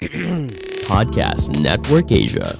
Podcast 0.88 1.52
Network 1.60 2.08
Asia. 2.08 2.56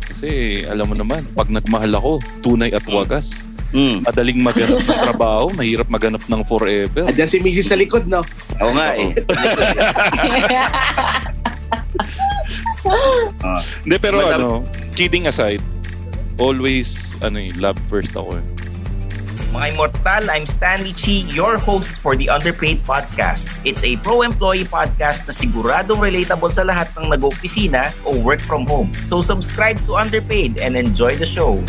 Kasi 0.00 0.64
alam 0.64 0.88
mo 0.88 0.96
naman, 0.96 1.20
pag 1.36 1.52
nagmahal 1.52 1.92
ako, 1.92 2.16
tunay 2.40 2.72
at 2.72 2.80
wagas. 2.88 3.44
Mm. 3.76 4.08
Madaling 4.08 4.40
maganap 4.40 4.80
ng 4.80 5.00
trabaho, 5.04 5.52
mahirap 5.52 5.92
maganap 5.92 6.24
ng 6.24 6.42
forever. 6.48 7.04
Andiyan 7.12 7.28
si 7.28 7.44
Mrs. 7.44 7.68
sa 7.68 7.76
likod, 7.76 8.08
no? 8.08 8.24
Oo 8.64 8.72
nga 8.72 8.88
eh. 8.96 9.10
Ah. 13.44 13.60
Hindi, 13.80 13.96
pero 13.96 14.20
Madam- 14.20 14.40
ano, 14.40 14.50
cheating 14.92 15.24
aside, 15.24 15.60
always, 16.36 17.12
ano 17.24 17.40
eh, 17.40 17.48
love 17.56 17.80
first 17.88 18.12
ako 18.12 18.36
eh. 18.36 18.44
Mga 19.54 19.70
Immortal, 19.70 20.34
I'm 20.34 20.50
Stanley 20.50 20.90
Chi, 20.90 21.30
your 21.30 21.62
host 21.62 22.02
for 22.02 22.18
the 22.18 22.26
Underpaid 22.26 22.82
Podcast. 22.82 23.54
It's 23.62 23.86
a 23.86 23.94
pro-employee 24.02 24.66
podcast 24.66 25.30
na 25.30 25.34
siguradong 25.34 26.02
relatable 26.02 26.50
sa 26.50 26.66
lahat 26.66 26.90
ng 26.98 27.06
nag-opisina 27.06 27.94
o 28.02 28.18
work 28.18 28.42
from 28.42 28.66
home. 28.66 28.90
So 29.06 29.22
subscribe 29.22 29.78
to 29.86 29.94
Underpaid 29.94 30.58
and 30.58 30.74
enjoy 30.74 31.14
the 31.14 31.22
show. 31.30 31.62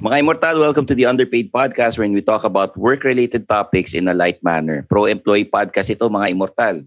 Mga 0.00 0.16
Immortal, 0.24 0.56
welcome 0.56 0.88
to 0.88 0.96
the 0.96 1.04
Underpaid 1.04 1.52
Podcast 1.52 2.00
wherein 2.00 2.16
we 2.16 2.24
talk 2.24 2.48
about 2.48 2.80
work-related 2.80 3.44
topics 3.44 3.92
in 3.92 4.08
a 4.08 4.16
light 4.16 4.40
manner. 4.40 4.88
Pro-employee 4.88 5.52
podcast 5.52 5.92
ito, 5.92 6.08
mga 6.08 6.32
Immortal. 6.32 6.80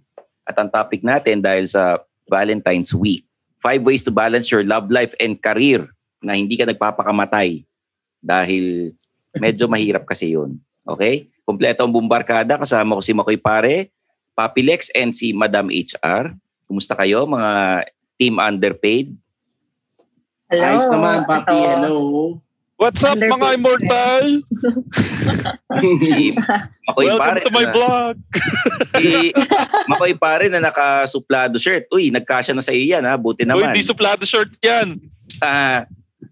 At 0.50 0.58
ang 0.58 0.74
topic 0.74 1.06
natin 1.06 1.46
dahil 1.46 1.70
sa 1.70 2.02
Valentine's 2.26 2.98
Week, 2.98 3.22
five 3.62 3.86
ways 3.86 4.02
to 4.02 4.10
balance 4.10 4.50
your 4.50 4.66
love 4.66 4.90
life 4.90 5.14
and 5.22 5.38
career 5.38 5.86
na 6.20 6.36
hindi 6.36 6.56
ka 6.56 6.68
nagpapakamatay 6.68 7.64
dahil 8.20 8.92
medyo 9.36 9.66
mahirap 9.74 10.04
kasi 10.04 10.36
yun. 10.36 10.60
Okay? 10.84 11.28
Kompleto 11.44 11.82
ang 11.82 11.94
bumbarkada. 11.94 12.60
Kasama 12.60 12.98
ko 12.98 13.02
si 13.02 13.12
Makoy 13.12 13.40
Pare, 13.40 13.90
Papi 14.34 14.62
Lex, 14.62 14.92
and 14.94 15.12
si 15.12 15.32
Madam 15.32 15.68
HR. 15.68 16.36
Kumusta 16.66 16.94
kayo, 16.94 17.26
mga 17.26 17.84
team 18.16 18.38
underpaid? 18.38 19.16
Hello. 20.50 20.66
Ayos 20.66 20.86
naman, 20.90 21.18
papi. 21.26 21.54
Ito. 21.56 21.70
Hello. 21.70 21.96
What's 22.80 23.04
up 23.04 23.20
Underpaid. 23.20 23.36
mga 23.36 23.50
immortal? 23.60 24.24
Makoy 26.88 27.06
Welcome 27.06 27.20
Pare. 27.28 27.40
to 27.44 27.52
my 27.52 27.66
na- 27.68 27.74
vlog! 27.76 28.16
Si 28.96 29.08
Makoy 29.92 30.14
pare 30.16 30.46
na 30.48 30.64
naka-suplado 30.64 31.60
shirt. 31.60 31.92
Uy, 31.92 32.08
nagkasya 32.08 32.56
na 32.56 32.64
sa 32.64 32.72
iyo 32.72 32.96
yan 32.96 33.04
ha. 33.04 33.20
Buti 33.20 33.44
naman. 33.44 33.76
hindi 33.76 33.84
suplado 33.84 34.24
short 34.24 34.56
yan. 34.64 34.96
Ah, 35.44 35.86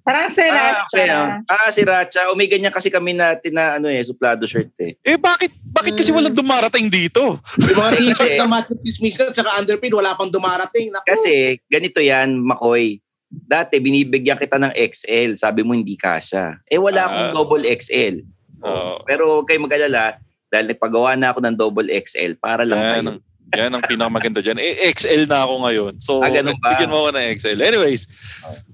Parang 0.08 0.32
si 0.32 0.40
ah, 0.40 0.88
okay, 0.88 1.04
Racha. 1.04 1.20
ah. 1.44 1.52
ah, 1.52 1.70
si 1.70 1.82
Racha. 1.84 2.22
O 2.32 2.40
may 2.40 2.48
ganyan 2.48 2.72
kasi 2.72 2.88
kami 2.88 3.12
natin 3.12 3.52
na 3.52 3.76
ano 3.76 3.92
eh, 3.92 4.00
suplado 4.00 4.48
shirt 4.48 4.72
eh. 4.80 4.96
Eh, 5.04 5.20
bakit, 5.20 5.52
bakit 5.62 6.00
kasi 6.00 6.10
Mm. 6.10 6.18
walang 6.18 6.38
dumarating 6.38 6.88
dito? 6.88 7.44
Yung 7.60 7.76
mga 7.76 7.92
t-shirt 7.94 8.16
Kasi- 8.16 8.40
na 8.40 8.48
masterpiece 8.48 9.00
mixer 9.04 9.28
tsaka 9.30 9.60
underpaid, 9.60 9.92
wala 9.92 10.16
pang 10.16 10.32
dumarating. 10.32 10.96
Naku. 10.96 11.12
Kasi 11.12 11.60
ganito 11.68 12.00
yan, 12.00 12.40
Makoy. 12.40 13.04
Dati 13.28 13.76
binibigyan 13.78 14.40
kita 14.40 14.56
ng 14.56 14.72
XL. 14.72 15.36
Sabi 15.36 15.60
mo 15.60 15.76
hindi 15.76 16.00
kasya. 16.00 16.64
Eh 16.64 16.80
wala 16.80 17.04
Ah. 17.04 17.08
akong 17.12 17.30
double 17.36 17.68
XL. 17.68 18.24
Oo. 18.64 19.04
Pero 19.04 19.24
huwag 19.36 19.46
kayong 19.46 19.68
mag-alala 19.68 20.16
dahil 20.48 20.72
nagpagawa 20.72 21.20
na 21.20 21.30
ako 21.30 21.44
ng 21.44 21.56
double 21.60 21.92
XL 21.92 22.40
para 22.40 22.64
lang 22.64 22.80
Yan 22.80 22.88
sa'yo. 22.88 23.20
Yan 23.56 23.72
ang 23.72 23.84
pinakamaganda 23.84 24.44
dyan. 24.44 24.60
Eh, 24.60 24.92
XL 24.92 25.24
na 25.24 25.48
ako 25.48 25.54
ngayon. 25.64 25.94
So, 26.04 26.20
Ah, 26.20 26.32
bigyan 26.32 26.92
mo 26.92 27.08
ako 27.08 27.10
ng 27.16 27.26
XL. 27.38 27.60
Anyways, 27.62 28.10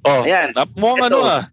oh, 0.01 0.25
Ayan. 0.25 0.49
na, 0.55 0.65
mukhang 0.73 1.05
Ito. 1.05 1.07
ano 1.13 1.19
ah, 1.21 1.43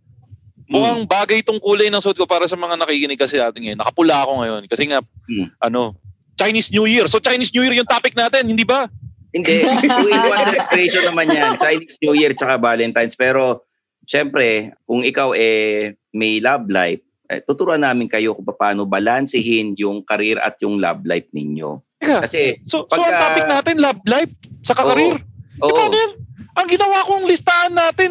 mukhang 0.65 1.03
bagay 1.05 1.43
itong 1.43 1.61
kulay 1.61 1.91
ng 1.91 2.01
suot 2.01 2.17
ko 2.17 2.25
para 2.25 2.47
sa 2.47 2.57
mga 2.57 2.79
nakikinig 2.79 3.19
kasi 3.19 3.37
atin 3.37 3.61
ngayon. 3.61 3.81
Nakapula 3.81 4.25
ako 4.25 4.33
ngayon 4.41 4.63
kasi 4.71 4.89
nga, 4.89 5.03
Hmm. 5.29 5.49
ano, 5.61 5.99
Chinese 6.39 6.73
New 6.73 6.89
Year. 6.89 7.05
So, 7.05 7.21
Chinese 7.21 7.53
New 7.53 7.61
Year 7.61 7.77
yung 7.77 7.91
topic 7.91 8.17
natin, 8.17 8.49
hindi 8.49 8.65
ba? 8.65 8.89
Hindi. 9.31 9.61
Two-in-one 9.85 10.43
celebration 10.43 11.05
naman 11.05 11.29
yan. 11.29 11.55
Chinese 11.55 12.01
New 12.01 12.17
Year 12.17 12.33
tsaka 12.33 12.57
Valentine's. 12.57 13.15
Pero, 13.15 13.63
syempre, 14.09 14.73
kung 14.89 15.05
ikaw 15.05 15.37
eh 15.37 15.95
may 16.11 16.41
love 16.41 16.67
life, 16.67 16.99
eh, 17.29 17.39
tuturuan 17.45 17.79
namin 17.79 18.11
kayo 18.11 18.35
kung 18.35 18.43
paano 18.49 18.89
balansehin 18.89 19.79
yung 19.79 20.03
career 20.03 20.43
at 20.43 20.59
yung 20.59 20.83
love 20.83 21.05
life 21.07 21.31
ninyo. 21.31 21.79
Teka, 22.01 22.25
Kasi, 22.25 22.57
so, 22.65 22.83
so 22.83 22.89
pagka- 22.89 23.05
ang 23.05 23.21
topic 23.23 23.45
natin, 23.47 23.75
love 23.79 24.01
life, 24.07 24.33
sa 24.63 24.73
Oo. 24.75 24.89
career. 24.89 25.17
oo, 25.61 25.69
Di 25.69 25.73
paano 25.75 25.95
yan? 25.95 26.13
Ang 26.51 26.67
ginawa 26.67 26.99
kong 27.05 27.25
listahan 27.27 27.73
natin, 27.73 28.11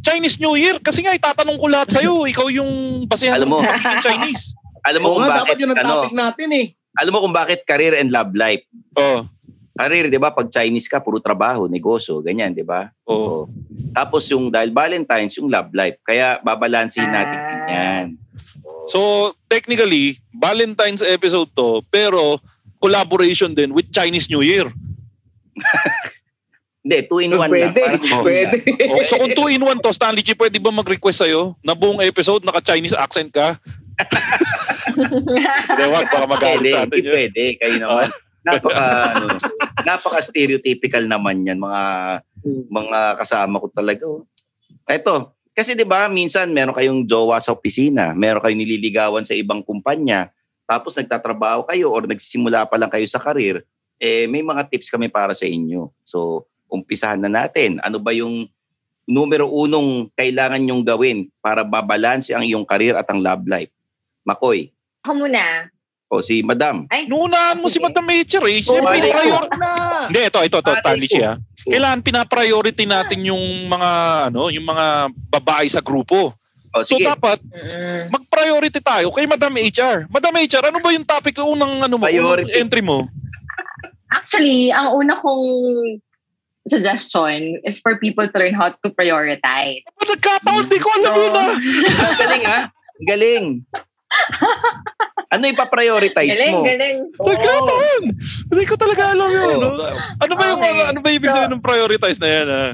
Chinese 0.00 0.36
New 0.36 0.52
Year. 0.54 0.76
Kasi 0.78 1.00
nga, 1.00 1.12
itatanong 1.12 1.56
ko 1.56 1.66
lahat 1.66 1.88
sa'yo. 1.90 2.24
Ikaw 2.32 2.46
yung 2.52 2.70
basehan 3.06 3.40
Alam 3.40 3.48
mo. 3.48 3.58
ng 3.58 3.72
Chinese. 3.98 4.52
alam 4.82 5.00
mo 5.00 5.08
Oo 5.08 5.14
kung 5.14 5.22
nga, 5.22 5.30
bakit, 5.32 5.42
dapat 5.46 5.56
yun 5.56 5.70
ang 5.70 5.78
ano, 5.78 5.88
topic 5.96 6.12
natin 6.12 6.48
eh. 6.52 6.66
alam 6.92 7.10
mo 7.10 7.18
kung 7.20 7.32
bakit 7.32 7.58
career 7.62 7.94
and 7.96 8.10
love 8.10 8.34
life. 8.34 8.62
Oh, 8.92 9.24
Career, 9.72 10.12
di 10.12 10.20
ba? 10.20 10.28
Pag 10.28 10.52
Chinese 10.52 10.84
ka, 10.84 11.00
puro 11.00 11.16
trabaho, 11.16 11.64
negosyo, 11.64 12.20
ganyan, 12.20 12.52
di 12.52 12.60
ba? 12.60 12.92
oh. 13.02 13.16
Oo. 13.16 13.40
Tapos 13.90 14.28
yung 14.28 14.48
dahil 14.48 14.68
Valentine's, 14.68 15.32
yung 15.36 15.48
love 15.48 15.72
life. 15.72 15.96
Kaya 16.02 16.36
babalansin 16.38 17.08
natin 17.08 17.38
Ah. 17.38 17.68
yan. 17.70 18.06
So, 18.84 19.00
technically, 19.46 20.20
Valentine's 20.30 21.00
episode 21.00 21.48
to, 21.52 21.80
pero 21.88 22.36
collaboration 22.82 23.54
din 23.54 23.70
with 23.70 23.94
Chinese 23.94 24.26
New 24.26 24.42
Year. 24.42 24.66
Hindi, 26.82 26.98
two 27.06 27.22
in 27.22 27.30
one 27.30 27.46
lang. 27.46 27.70
Pwede, 27.70 27.78
Parang 27.78 28.02
bongga. 28.02 28.26
pwede. 28.26 28.56
O, 28.90 28.98
so 29.06 29.14
kung 29.14 29.30
2 29.46 29.54
in 29.54 29.62
1 29.62 29.78
to, 29.78 29.94
Stanley 29.94 30.26
G, 30.26 30.34
pwede 30.34 30.58
ba 30.58 30.74
mag-request 30.74 31.22
sa'yo 31.22 31.54
na 31.62 31.78
buong 31.78 32.02
episode 32.02 32.42
naka-Chinese 32.42 32.98
accent 32.98 33.30
ka? 33.30 33.54
Hindi, 34.98 35.84
wag, 35.86 36.10
baka 36.10 36.26
magalit 36.26 36.58
Pwede, 36.58 36.70
natin 36.74 36.96
hindi 36.98 37.06
yun. 37.06 37.14
pwede. 37.14 37.42
Kayo 37.54 37.76
naman. 37.78 38.08
Napaka, 38.42 38.82
ano, 39.14 39.26
napaka 39.86 40.18
stereotypical 40.18 41.06
naman 41.06 41.46
yan, 41.46 41.62
mga 41.62 41.82
mga 42.66 42.98
kasama 43.22 43.62
ko 43.62 43.66
talaga. 43.70 44.02
Oh. 44.02 44.26
Ito, 44.90 45.38
kasi 45.54 45.78
'di 45.78 45.86
ba, 45.86 46.10
minsan 46.10 46.50
meron 46.50 46.74
kayong 46.74 47.06
jowa 47.06 47.38
sa 47.38 47.54
opisina, 47.54 48.10
meron 48.18 48.42
kayong 48.42 48.58
nililigawan 48.58 49.22
sa 49.22 49.38
ibang 49.38 49.62
kumpanya, 49.62 50.34
tapos 50.66 50.96
nagtatrabaho 50.96 51.66
kayo 51.68 51.90
or 51.92 52.06
nagsisimula 52.06 52.64
pa 52.66 52.76
lang 52.78 52.90
kayo 52.90 53.04
sa 53.06 53.20
karir, 53.20 53.62
eh 54.02 54.26
may 54.26 54.42
mga 54.42 54.66
tips 54.66 54.90
kami 54.90 55.06
para 55.06 55.34
sa 55.36 55.46
inyo. 55.46 55.90
So, 56.02 56.46
umpisahan 56.72 57.20
na 57.20 57.28
natin. 57.28 57.78
Ano 57.84 58.00
ba 58.00 58.10
yung 58.16 58.48
numero 59.04 59.50
unong 59.50 60.08
kailangan 60.16 60.62
nyong 60.62 60.82
gawin 60.82 61.18
para 61.44 61.62
babalanse 61.62 62.32
ang 62.32 62.42
iyong 62.42 62.64
karir 62.64 62.96
at 62.96 63.06
ang 63.12 63.20
love 63.20 63.44
life? 63.44 63.70
Makoy, 64.24 64.70
Ako 65.02 65.18
muna. 65.18 65.68
o 66.06 66.22
si 66.22 66.40
Madam. 66.46 66.86
Ay, 66.88 67.10
Nuunahan 67.10 67.58
mo 67.58 67.66
si. 67.66 67.82
Madam 67.82 68.06
Major 68.06 68.42
eh. 68.46 68.62
Siyempre, 68.62 69.02
ko. 69.02 69.14
prior... 69.18 69.46
na. 69.58 69.70
Hindi, 70.06 70.20
ito, 70.30 70.38
ito, 70.46 70.58
ito, 70.62 70.72
Stanley 70.78 71.10
ah. 71.22 71.36
Kailangan 71.62 72.02
pina-priority 72.02 72.84
natin 72.86 73.22
yung 73.22 73.70
mga, 73.70 73.90
ano, 74.30 74.50
yung 74.50 74.66
mga 74.66 75.10
babae 75.30 75.66
sa 75.70 75.82
grupo. 75.82 76.34
O 76.72 76.80
So, 76.80 76.96
sige, 76.96 77.04
dapat, 77.04 77.36
mag-priority 78.08 78.80
tayo 78.80 79.12
kay 79.12 79.24
Madam 79.24 79.52
HR. 79.52 80.08
Madam 80.08 80.32
HR, 80.32 80.64
ano 80.68 80.78
ba 80.78 80.90
yung 80.90 81.04
topic 81.04 81.36
unang 81.36 81.84
ano 81.84 81.96
mo, 81.96 82.04
Priority. 82.04 82.48
unang 82.48 82.56
entry 82.58 82.80
mo? 82.80 83.04
actually, 84.08 84.68
ang 84.68 84.92
una 84.92 85.16
kong 85.16 85.44
suggestion 86.64 87.58
is 87.62 87.80
for 87.80 87.96
people 87.96 88.22
to 88.22 88.36
learn 88.36 88.52
how 88.52 88.70
to 88.70 88.88
prioritize. 88.88 89.82
Ano 89.98 90.12
nagkataon, 90.12 90.64
di 90.66 90.78
ko 90.78 90.88
alam 90.94 91.10
So, 91.10 91.18
yun 91.18 91.32
ah. 91.34 91.52
Galing 92.14 92.44
ah. 92.46 92.62
Galing. 93.02 93.44
Ano 95.28 95.42
ipaprioritize 95.48 96.36
galing, 96.36 96.52
mo? 96.52 96.60
galing. 96.62 96.96
Nagkataon. 97.16 98.02
Hindi 98.52 98.64
ko 98.64 98.74
talaga 98.76 99.02
alam 99.10 99.28
yun. 99.28 99.56
No? 99.58 99.68
Ano 100.20 100.32
ba 100.36 100.44
yung 100.46 100.60
Okay. 100.60 100.72
ano, 100.86 100.98
ba 101.00 101.08
yung 101.08 101.18
ibig 101.18 101.28
So- 101.28 101.34
sabihin 101.34 101.52
ng 101.56 101.64
prioritize 101.64 102.20
na 102.20 102.28
yan 102.28 102.46
ah? 102.46 102.70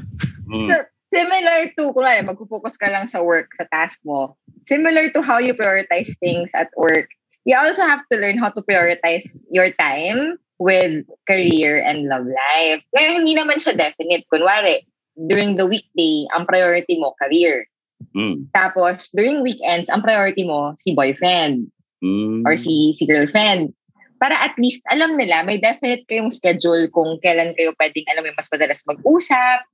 Mm. 0.49 0.69
Similar 1.09 1.73
to, 1.81 1.93
kunwari, 1.97 2.21
magpo-focus 2.21 2.77
ka 2.77 2.93
lang 2.93 3.09
sa 3.09 3.25
work, 3.25 3.49
sa 3.57 3.65
task 3.73 4.05
mo. 4.05 4.37
Similar 4.69 5.09
to 5.17 5.25
how 5.25 5.41
you 5.41 5.57
prioritize 5.57 6.13
things 6.21 6.53
at 6.53 6.69
work, 6.77 7.09
you 7.49 7.57
also 7.57 7.83
have 7.83 8.05
to 8.13 8.21
learn 8.21 8.37
how 8.37 8.53
to 8.53 8.61
prioritize 8.61 9.41
your 9.49 9.73
time 9.81 10.37
with 10.61 11.07
career 11.25 11.81
and 11.81 12.13
love 12.13 12.29
life. 12.29 12.85
Kaya 12.93 13.17
hindi 13.17 13.33
naman 13.33 13.57
siya 13.57 13.73
definite. 13.73 14.29
Kunwari, 14.29 14.85
during 15.17 15.57
the 15.57 15.65
weekday, 15.65 16.29
ang 16.37 16.45
priority 16.45 17.01
mo, 17.01 17.17
career. 17.17 17.65
Mm. 18.13 18.53
Tapos, 18.53 19.09
during 19.17 19.41
weekends, 19.41 19.89
ang 19.89 20.05
priority 20.05 20.45
mo, 20.45 20.77
si 20.77 20.93
boyfriend 20.93 21.73
Mm. 21.99 22.47
or 22.47 22.55
si, 22.55 22.95
si 22.95 23.03
girlfriend. 23.07 23.75
Para 24.23 24.35
at 24.39 24.55
least 24.59 24.83
alam 24.91 25.19
nila, 25.19 25.43
may 25.43 25.59
definite 25.59 26.07
kayong 26.07 26.31
schedule 26.31 26.87
kung 26.91 27.19
kailan 27.23 27.55
kayo 27.59 27.75
pwedeng, 27.79 28.07
alam 28.11 28.23
mo, 28.27 28.35
mas 28.35 28.51
madalas 28.51 28.83
mag-usap. 28.87 29.67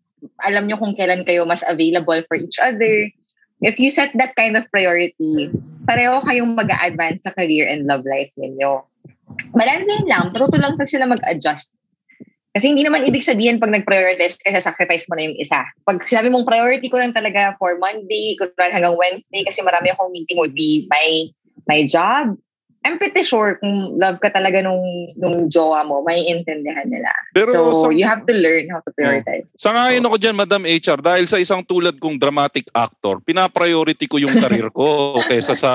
Alam 0.44 0.66
nyo 0.68 0.76
kung 0.80 0.94
kailan 0.96 1.24
kayo 1.24 1.44
mas 1.44 1.64
available 1.66 2.20
for 2.28 2.36
each 2.36 2.60
other. 2.60 3.08
If 3.64 3.80
you 3.80 3.88
set 3.88 4.12
that 4.18 4.36
kind 4.36 4.58
of 4.58 4.68
priority, 4.68 5.48
pareho 5.88 6.20
kayong 6.20 6.58
mag 6.58 6.68
advance 6.68 7.24
sa 7.24 7.32
career 7.32 7.64
and 7.64 7.88
love 7.88 8.04
life 8.04 8.32
ninyo. 8.36 8.84
Balansin 9.56 10.04
lang, 10.04 10.28
matuto 10.34 10.60
lang 10.60 10.76
pa 10.76 10.84
sila 10.84 11.08
mag-adjust. 11.08 11.72
Kasi 12.54 12.70
hindi 12.70 12.86
naman 12.86 13.02
ibig 13.02 13.26
sabihin 13.26 13.58
pag 13.58 13.74
nag-prioritize 13.74 14.38
ka, 14.38 14.54
sacrifice 14.62 15.10
mo 15.10 15.18
na 15.18 15.26
yung 15.26 15.38
isa. 15.42 15.66
Pag 15.82 16.06
sinabi 16.06 16.30
mong 16.30 16.46
priority 16.46 16.86
ko 16.86 17.02
lang 17.02 17.10
talaga 17.10 17.58
for 17.58 17.74
Monday, 17.82 18.38
kunwari 18.38 18.70
hanggang 18.70 18.94
Wednesday, 18.94 19.42
kasi 19.42 19.58
marami 19.58 19.90
akong 19.90 20.14
meeting 20.14 20.38
would 20.38 20.54
be 20.54 20.86
my, 20.86 21.26
my 21.66 21.82
job, 21.82 22.38
I'm 22.84 23.00
pretty 23.00 23.24
sure 23.24 23.56
kung 23.56 23.96
love 23.96 24.20
ka 24.20 24.28
talaga 24.28 24.60
nung, 24.60 25.16
nung 25.16 25.48
jowa 25.48 25.88
mo, 25.88 26.04
may 26.04 26.20
intindihan 26.28 26.84
nila. 26.84 27.08
Pero 27.32 27.48
so, 27.48 27.88
you 27.88 28.04
have 28.04 28.28
to 28.28 28.36
learn 28.36 28.68
how 28.68 28.84
to 28.84 28.92
prioritize. 28.92 29.48
Sangayon 29.56 30.04
ako 30.04 30.20
dyan, 30.20 30.36
Madam 30.36 30.68
HR, 30.68 31.00
dahil 31.00 31.24
sa 31.24 31.40
isang 31.40 31.64
tulad 31.64 31.96
kong 31.96 32.20
dramatic 32.20 32.68
actor, 32.76 33.24
pinapriority 33.24 34.04
ko 34.04 34.20
yung 34.20 34.36
career 34.36 34.68
ko 34.68 34.84
kesa 35.32 35.56
sa... 35.56 35.72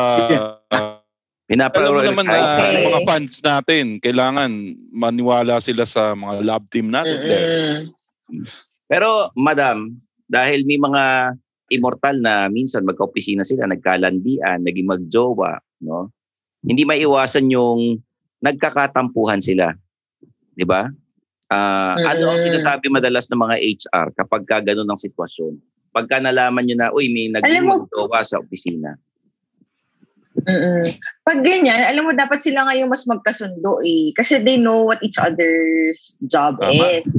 alam 1.49 1.91
mo 1.97 2.01
naman 2.05 2.29
na 2.29 2.37
Okay. 2.69 2.85
mga 2.85 3.01
fans 3.09 3.41
natin, 3.41 3.85
kailangan 3.97 4.77
maniwala 4.93 5.57
sila 5.57 5.89
sa 5.89 6.13
mga 6.13 6.45
love 6.45 6.65
team 6.69 6.93
natin. 6.93 7.17
Mm-mm. 7.17 7.77
Pero, 8.85 9.33
madam, 9.33 9.97
dahil 10.29 10.61
may 10.61 10.77
mga 10.77 11.33
immortal 11.73 12.21
na 12.21 12.45
minsan 12.53 12.85
magka-opisina 12.85 13.41
sila, 13.41 13.65
nagkalandian, 13.65 14.61
naging 14.61 14.85
magjowa, 14.85 15.57
no? 15.81 16.13
Hindi 16.63 16.83
maiwasan 16.83 17.47
yung 17.51 18.03
nagkakatampuhan 18.43 19.39
sila. 19.39 19.75
'Di 20.55 20.65
ba? 20.67 20.87
Ah, 21.49 21.97
ano 21.97 22.35
ang 22.35 22.39
Mm. 22.39 22.45
sinasabi 22.53 22.93
madalas 22.93 23.25
ng 23.31 23.41
mga 23.41 23.57
HR 23.57 24.07
kapag 24.13 24.43
ka 24.45 24.61
ganun 24.61 24.85
ang 24.85 25.01
sitwasyon? 25.01 25.57
Pagka 25.89 26.21
nalaman 26.21 26.69
nyo 26.69 26.75
na, 26.77 26.93
uy, 26.93 27.09
may 27.09 27.25
magjowa 27.33 28.21
sa 28.21 28.37
opisina. 28.37 28.93
Mm-mm. 30.45 30.85
Pag 31.25 31.41
ganyan, 31.41 31.81
alam 31.81 32.05
mo, 32.05 32.13
dapat 32.13 32.39
sila 32.39 32.69
ngayon 32.69 32.87
mas 32.87 33.03
magkasundo 33.09 33.81
eh. 33.81 34.13
Kasi 34.13 34.39
they 34.39 34.55
know 34.61 34.85
what 34.85 35.01
each 35.01 35.17
other's 35.17 36.21
job 36.29 36.61
Tama. 36.61 37.01
is. 37.01 37.09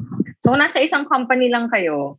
So, 0.46 0.54
nasa 0.56 0.80
isang 0.80 1.04
company 1.10 1.50
lang 1.50 1.68
kayo, 1.68 2.16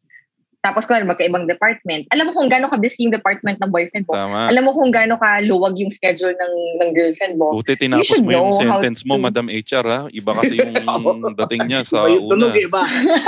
tapos 0.62 0.86
kung 0.86 1.02
magkaibang 1.10 1.50
department, 1.50 2.06
alam 2.14 2.30
mo 2.30 2.38
kung 2.38 2.46
gaano 2.46 2.70
ka-busy 2.70 3.10
yung 3.10 3.14
department 3.18 3.58
ng 3.58 3.74
boyfriend 3.74 4.06
mo. 4.06 4.14
Tama. 4.14 4.46
Alam 4.54 4.70
mo 4.70 4.78
kung 4.78 4.94
gaano 4.94 5.18
ka 5.18 5.42
luwag 5.42 5.74
yung 5.74 5.90
schedule 5.90 6.38
ng, 6.38 6.54
ng 6.78 6.90
girlfriend 6.94 7.42
mo. 7.42 7.58
Buti 7.58 7.74
tinapos 7.82 8.06
should 8.06 8.22
mo 8.22 8.30
yung 8.30 8.46
know 8.62 8.70
how 8.70 8.78
sentence 8.78 9.02
mo, 9.02 9.18
to- 9.18 9.26
Madam 9.26 9.50
HR, 9.50 9.86
ha? 9.90 10.02
Iba 10.14 10.32
kasi 10.38 10.62
yung 10.62 10.74
dating 11.42 11.66
niya 11.66 11.82
sa 11.90 12.06
Iba 12.06 12.14
yung 12.14 12.26
tunog, 12.30 12.54
una. 12.54 12.62
eh, 12.62 12.68
iba. 12.70 12.82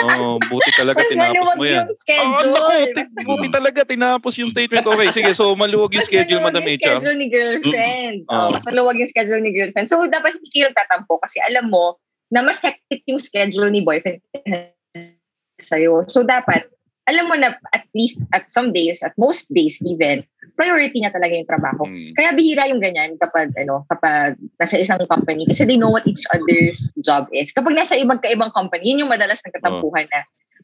Oo, 0.05 0.37
buti 0.45 0.69
talaga 0.77 1.01
Mas 1.01 1.09
tinapos 1.09 1.53
mo 1.57 1.63
yan. 1.65 1.73
yung 1.73 1.89
Oh, 1.89 1.97
schedule. 1.97 2.53
naku, 2.53 2.93
Mas 2.93 3.09
buti 3.25 3.47
talaga 3.49 3.79
tinapos 3.81 4.33
yung 4.37 4.49
statement. 4.53 4.85
Okay, 4.85 5.07
sige. 5.09 5.31
So, 5.33 5.57
maluwag 5.57 5.89
yung 5.97 6.05
mas 6.05 6.09
schedule, 6.13 6.37
maluwag 6.37 6.53
Madam 6.53 6.63
yung 6.69 6.77
HR. 6.77 6.85
schedule 7.01 7.17
ni 7.17 7.27
girlfriend. 7.33 8.17
Mm. 8.23 8.29
Oh, 8.29 8.37
Oo. 8.37 8.49
mas 8.53 8.63
maluwag 8.69 8.97
yung 9.01 9.09
schedule 9.09 9.41
ni 9.41 9.51
girlfriend. 9.51 9.89
So, 9.89 10.05
dapat 10.05 10.37
hindi 10.37 10.49
kayo 10.53 10.69
tatampo 10.69 11.17
kasi 11.17 11.41
alam 11.41 11.73
mo 11.73 11.97
na 12.29 12.45
mas 12.45 12.61
hectic 12.61 13.01
yung 13.09 13.17
schedule 13.17 13.73
ni 13.73 13.81
boyfriend 13.81 14.21
sa'yo. 15.57 16.05
So, 16.09 16.21
dapat, 16.21 16.69
alam 17.03 17.27
mo 17.27 17.35
na 17.35 17.55
at 17.75 17.83
least 17.91 18.23
at 18.31 18.47
some 18.47 18.71
days, 18.71 19.03
at 19.03 19.11
most 19.19 19.51
days 19.51 19.79
even, 19.83 20.23
priority 20.55 21.01
niya 21.01 21.11
talaga 21.11 21.33
yung 21.35 21.49
trabaho. 21.49 21.83
Hmm. 21.83 22.13
Kaya 22.15 22.31
bihira 22.31 22.69
yung 22.69 22.79
ganyan 22.79 23.19
kapag 23.19 23.51
ano, 23.59 23.83
kapag 23.91 24.39
nasa 24.55 24.79
isang 24.79 25.01
company 25.09 25.43
kasi 25.49 25.67
they 25.67 25.75
know 25.75 25.91
what 25.91 26.05
each 26.07 26.23
other's 26.31 26.95
job 27.03 27.27
is. 27.35 27.51
Kapag 27.51 27.75
nasa 27.75 27.99
ibang 27.99 28.21
kaibang 28.23 28.53
company, 28.55 28.93
yun 28.93 29.03
yung 29.05 29.11
madalas 29.11 29.41
nagkatampuhan 29.43 30.07
na 30.07 30.23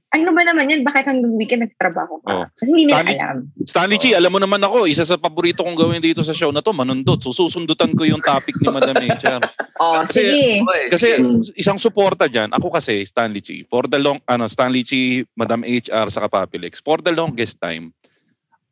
ano 0.10 0.34
ba 0.34 0.42
naman 0.42 0.66
yan? 0.66 0.82
Bakit 0.82 1.06
hanggang 1.06 1.38
weekend 1.38 1.70
nagtrabaho 1.70 2.18
ka? 2.26 2.30
Oh. 2.34 2.46
Kasi 2.58 2.74
hindi 2.74 2.90
nila 2.90 2.98
Stanley- 2.98 3.20
alam. 3.22 3.38
Stanley 3.70 3.98
Chi, 4.02 4.10
alam 4.18 4.32
mo 4.34 4.42
naman 4.42 4.58
ako, 4.58 4.90
isa 4.90 5.06
sa 5.06 5.22
paborito 5.22 5.62
kong 5.62 5.78
gawin 5.78 6.02
dito 6.02 6.26
sa 6.26 6.34
show 6.34 6.50
na 6.50 6.66
to, 6.66 6.74
manundot. 6.74 7.22
So, 7.22 7.30
susundutan 7.30 7.94
ko 7.94 8.10
yung 8.10 8.18
topic 8.20 8.58
ni 8.58 8.74
Madam 8.74 8.98
HR. 9.06 9.42
Oh, 9.78 10.02
Kasi- 10.02 10.26
sige. 10.26 10.48
Kasi 10.90 11.08
isang 11.54 11.78
suporta 11.78 12.26
dyan, 12.26 12.50
ako 12.50 12.74
kasi, 12.74 13.06
Stanley 13.06 13.46
Chi, 13.46 13.62
for 13.70 13.86
the 13.86 14.02
long, 14.02 14.18
ano, 14.26 14.50
Stanley 14.50 14.82
Chi, 14.82 15.22
Madam 15.38 15.62
HR, 15.62 16.10
sa 16.10 16.26
Kapapilex, 16.26 16.82
for 16.82 16.98
the 16.98 17.14
longest 17.14 17.62
time, 17.62 17.94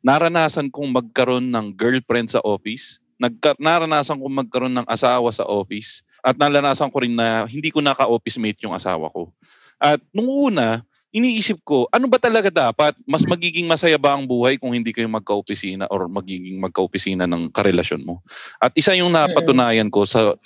naranasan 0.02 0.74
kong 0.74 0.90
magkaroon 0.90 1.54
ng 1.54 1.70
girlfriend 1.74 2.30
sa 2.30 2.42
office, 2.42 2.98
nagka, 3.14 3.54
naranasan 3.58 4.18
kong 4.18 4.34
magkaroon 4.42 4.74
ng 4.74 4.86
asawa 4.90 5.30
sa 5.30 5.46
office, 5.46 6.02
at 6.18 6.34
naranasan 6.34 6.90
ko 6.90 6.98
rin 6.98 7.14
na 7.14 7.46
hindi 7.46 7.70
ko 7.70 7.78
naka-office 7.78 8.42
mate 8.42 8.58
yung 8.66 8.74
asawa 8.74 9.06
ko. 9.10 9.30
At 9.78 10.02
nung 10.10 10.26
una, 10.26 10.82
iniisip 11.12 11.64
ko, 11.64 11.88
ano 11.88 12.06
ba 12.08 12.20
talaga 12.20 12.52
dapat? 12.52 12.92
Mas 13.08 13.24
magiging 13.24 13.64
masaya 13.64 13.96
ba 13.96 14.12
ang 14.16 14.28
buhay 14.28 14.60
kung 14.60 14.76
hindi 14.76 14.92
kayo 14.92 15.08
magka-opisina 15.08 15.88
or 15.88 16.08
magiging 16.08 16.60
magka-opisina 16.60 17.24
ng 17.24 17.48
karelasyon 17.52 18.04
mo? 18.04 18.20
At 18.60 18.76
isa 18.76 18.92
yung 18.92 19.12
napatunayan 19.12 19.88
ko 19.88 20.04
sa 20.04 20.36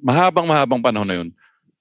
mahabang 0.00 0.48
mahabang 0.48 0.80
panahon 0.84 1.08
na 1.08 1.16
yun. 1.20 1.30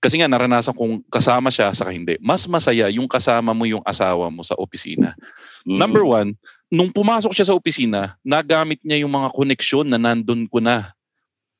Kasi 0.04 0.22
nga 0.22 0.30
naranasan 0.30 0.76
kong 0.78 1.02
kasama 1.10 1.50
siya 1.50 1.74
sa 1.74 1.90
hindi. 1.90 2.20
Mas 2.22 2.46
masaya 2.46 2.92
yung 2.94 3.10
kasama 3.10 3.56
mo 3.58 3.66
yung 3.66 3.82
asawa 3.82 4.30
mo 4.30 4.46
sa 4.46 4.54
opisina. 4.60 5.18
Mm. 5.66 5.80
Number 5.82 6.04
one, 6.06 6.30
nung 6.70 6.94
pumasok 6.94 7.34
siya 7.34 7.50
sa 7.50 7.58
opisina, 7.58 8.14
nagamit 8.22 8.78
niya 8.86 9.02
yung 9.02 9.14
mga 9.16 9.34
koneksyon 9.34 9.90
na 9.90 9.98
nandun 9.98 10.46
ko 10.46 10.62
na 10.62 10.95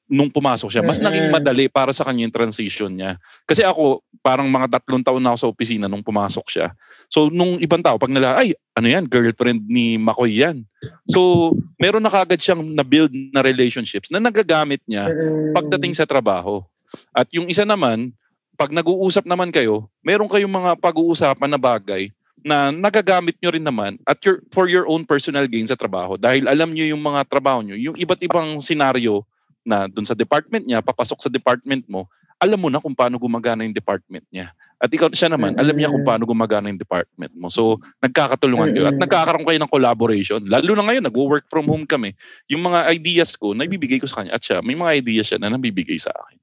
nung 0.06 0.30
pumasok 0.30 0.69
siya. 0.69 0.84
Mas 0.86 1.02
naging 1.02 1.34
madali 1.34 1.66
para 1.66 1.90
sa 1.90 2.06
kanya 2.06 2.30
yung 2.30 2.36
transition 2.36 2.94
niya. 2.94 3.18
Kasi 3.50 3.66
ako, 3.66 4.06
parang 4.22 4.46
mga 4.46 4.78
tatlong 4.78 5.02
taon 5.02 5.22
na 5.22 5.34
ako 5.34 5.38
sa 5.42 5.50
opisina 5.50 5.90
nung 5.90 6.06
pumasok 6.06 6.46
siya. 6.46 6.68
So, 7.10 7.34
nung 7.34 7.57
ibang 7.57 7.81
tao, 7.81 7.98
pag 7.98 8.13
nila, 8.13 8.38
ay, 8.38 8.54
ano 8.78 8.86
yan, 8.86 9.10
girlfriend 9.10 9.66
ni 9.66 9.98
Makoy 9.98 10.46
yan. 10.46 10.62
So, 11.10 11.54
meron 11.81 12.06
na 12.06 12.13
kagad 12.13 12.38
siyang 12.38 12.62
na-build 12.62 13.13
na 13.34 13.42
relationships 13.42 14.13
na 14.13 14.22
nagagamit 14.22 14.81
niya 14.86 15.10
Mm. 15.10 15.57
pagdating 15.57 15.98
sa 15.98 16.06
trabaho. 16.06 16.62
At 17.10 17.25
yung 17.34 17.50
isa 17.50 17.66
naman, 17.66 18.13
pag 18.56 18.69
nag-uusap 18.69 19.25
naman 19.25 19.50
kayo, 19.50 19.90
meron 20.06 20.30
kayong 20.30 20.54
mga 20.54 20.72
pag-uusapan 20.80 21.50
na 21.50 21.60
bagay 21.60 22.13
na 22.46 22.69
nagagamit 22.69 23.34
nyo 23.42 23.50
rin 23.50 23.66
naman 23.66 23.98
at 24.06 24.22
your, 24.22 24.38
for 24.54 24.69
your 24.69 24.86
own 24.86 25.01
personal 25.01 25.50
gain 25.50 25.66
sa 25.66 25.74
trabaho. 25.74 26.13
Dahil 26.13 26.46
alam 26.46 26.69
nyo 26.72 26.86
yung 26.86 27.01
mga 27.01 27.25
trabaho 27.25 27.66
nyo, 27.66 27.74
yung 27.74 27.98
iba't 27.98 28.22
ibang 28.22 28.62
senaryo 28.62 29.25
na 29.65 29.89
dun 29.89 30.06
sa 30.06 30.13
department 30.13 30.63
niya, 30.63 30.85
papasok 30.85 31.19
sa 31.19 31.29
department 31.33 31.83
mo, 31.89 32.06
alam 32.38 32.62
mo 32.62 32.69
na 32.69 32.77
kung 32.77 32.94
paano 32.94 33.17
gumagana 33.17 33.65
yung 33.65 33.73
department 33.75 34.23
niya. 34.29 34.53
At 34.77 34.91
ikaw 34.91 35.09
siya 35.09 35.31
naman, 35.31 35.56
alam 35.56 35.73
niya 35.73 35.89
kung 35.89 36.03
paano 36.06 36.27
gumagana 36.27 36.69
yung 36.69 36.77
department 36.77 37.31
mo. 37.33 37.47
So, 37.50 37.79
nagkakatulungan 38.03 38.75
kayo 38.75 38.85
at 38.91 39.00
nagkakaroon 39.00 39.47
kayo 39.47 39.57
ng 39.57 39.71
collaboration. 39.71 40.41
Lalo 40.45 40.75
na 40.75 40.83
ngayon, 40.85 41.03
nag-work 41.09 41.47
from 41.50 41.65
home 41.65 41.88
kami. 41.88 42.13
Yung 42.51 42.62
mga 42.62 42.91
ideas 42.91 43.33
ko, 43.39 43.56
nabibigay 43.56 43.97
ko 43.97 44.06
sa 44.06 44.21
kanya. 44.21 44.35
At 44.35 44.44
siya, 44.44 44.59
may 44.62 44.75
mga 44.75 45.00
ideas 45.00 45.31
siya 45.31 45.39
na 45.41 45.50
nabibigay 45.56 45.95
sa 45.97 46.12
akin. 46.12 46.38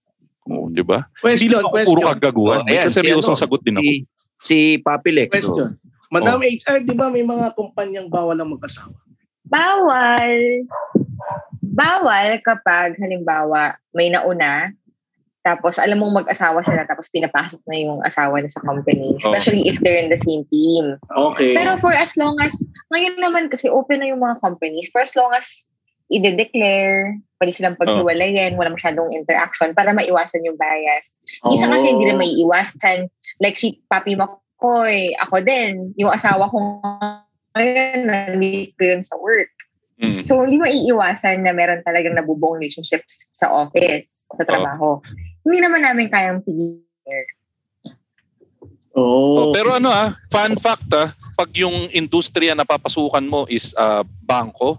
Oo, 0.51 0.73
di 0.73 0.83
ba? 0.83 1.07
Hindi 1.23 1.23
Question, 1.23 1.51
lang 1.55 1.63
ako 1.63 1.71
puro 1.71 2.01
question. 2.03 2.19
kagaguhan. 2.19 2.59
Oh, 2.59 2.67
May 2.67 2.75
ayan, 2.81 2.89
sa 2.91 2.99
seryosong 2.99 3.37
si 3.39 3.39
ano, 3.39 3.45
sagot 3.47 3.61
din 3.63 3.77
ako. 3.79 3.85
Si, 3.85 3.95
si 4.43 4.57
Papi 4.81 5.11
Lex. 5.13 5.29
oh. 5.29 5.35
Question. 5.39 5.71
Madam 6.13 6.41
HR, 6.45 6.79
di 6.83 6.95
ba 6.97 7.07
may 7.09 7.25
mga 7.25 7.47
kumpanyang 7.57 8.09
bawal 8.09 8.37
ang 8.41 8.51
mag-asawa? 8.57 8.97
Bawal. 9.47 10.33
Bawal 11.73 12.39
kapag 12.45 13.01
halimbawa 13.01 13.81
may 13.97 14.13
nauna 14.13 14.77
tapos 15.43 15.75
alam 15.83 15.99
mong 15.99 16.23
mag-asawa 16.23 16.63
sila 16.63 16.87
tapos 16.87 17.11
pinapasok 17.11 17.59
na 17.67 17.77
yung 17.83 17.99
asawa 18.07 18.39
na 18.39 18.47
sa 18.47 18.63
company. 18.63 19.19
Especially 19.19 19.67
if 19.67 19.83
they're 19.83 19.99
in 19.99 20.07
the 20.07 20.19
same 20.19 20.47
team. 20.55 20.95
Okay. 21.11 21.59
Pero 21.59 21.75
for 21.83 21.91
as 21.91 22.15
long 22.15 22.39
as, 22.39 22.55
ngayon 22.95 23.19
naman 23.19 23.51
kasi 23.51 23.67
open 23.67 24.01
na 24.01 24.09
yung 24.15 24.23
mga 24.23 24.39
companies, 24.39 24.87
for 24.95 25.03
as 25.03 25.11
long 25.19 25.35
as 25.35 25.67
i-declare, 26.15 27.19
pwede 27.43 27.51
silang 27.51 27.75
paghiwalayin, 27.75 28.55
wala 28.55 28.71
masyadong 28.71 29.11
interaction 29.11 29.75
para 29.75 29.91
maiwasan 29.91 30.47
yung 30.47 30.55
bias. 30.55 31.19
Isa 31.51 31.67
kasi 31.67 31.91
hindi 31.91 32.07
na 32.07 32.15
may 32.15 32.31
iwasan. 32.39 33.11
Like 33.43 33.59
si 33.59 33.83
Papi 33.91 34.15
Makoy, 34.15 35.19
ako 35.19 35.43
din, 35.43 35.91
yung 35.99 36.15
asawa 36.15 36.47
ko 36.55 36.79
ngayon, 37.59 38.07
nandito 38.07 38.79
yun 38.79 39.03
sa 39.03 39.19
work. 39.19 39.51
Mm. 40.03 40.27
So, 40.27 40.43
hindi 40.43 40.59
maiiwasan 40.59 41.47
na 41.47 41.55
meron 41.55 41.87
talagang 41.87 42.19
nabubuong 42.19 42.59
relationships 42.59 43.31
sa 43.31 43.47
office, 43.55 44.27
sa 44.35 44.43
trabaho. 44.43 44.99
Hindi 45.47 45.63
naman 45.63 45.87
namin 45.87 46.11
kayang 46.11 46.43
pigil. 46.43 46.83
Oh, 48.93 49.49
Oh. 49.49 49.53
pero 49.57 49.73
ano 49.73 49.89
ah, 49.89 50.13
fun 50.29 50.53
fact 50.61 50.91
ah, 50.93 51.17
pag 51.33 51.49
yung 51.57 51.89
industriya 51.89 52.53
na 52.53 52.67
papasukan 52.67 53.25
mo 53.25 53.49
is 53.49 53.73
ah, 53.79 54.05
bangko, 54.05 54.77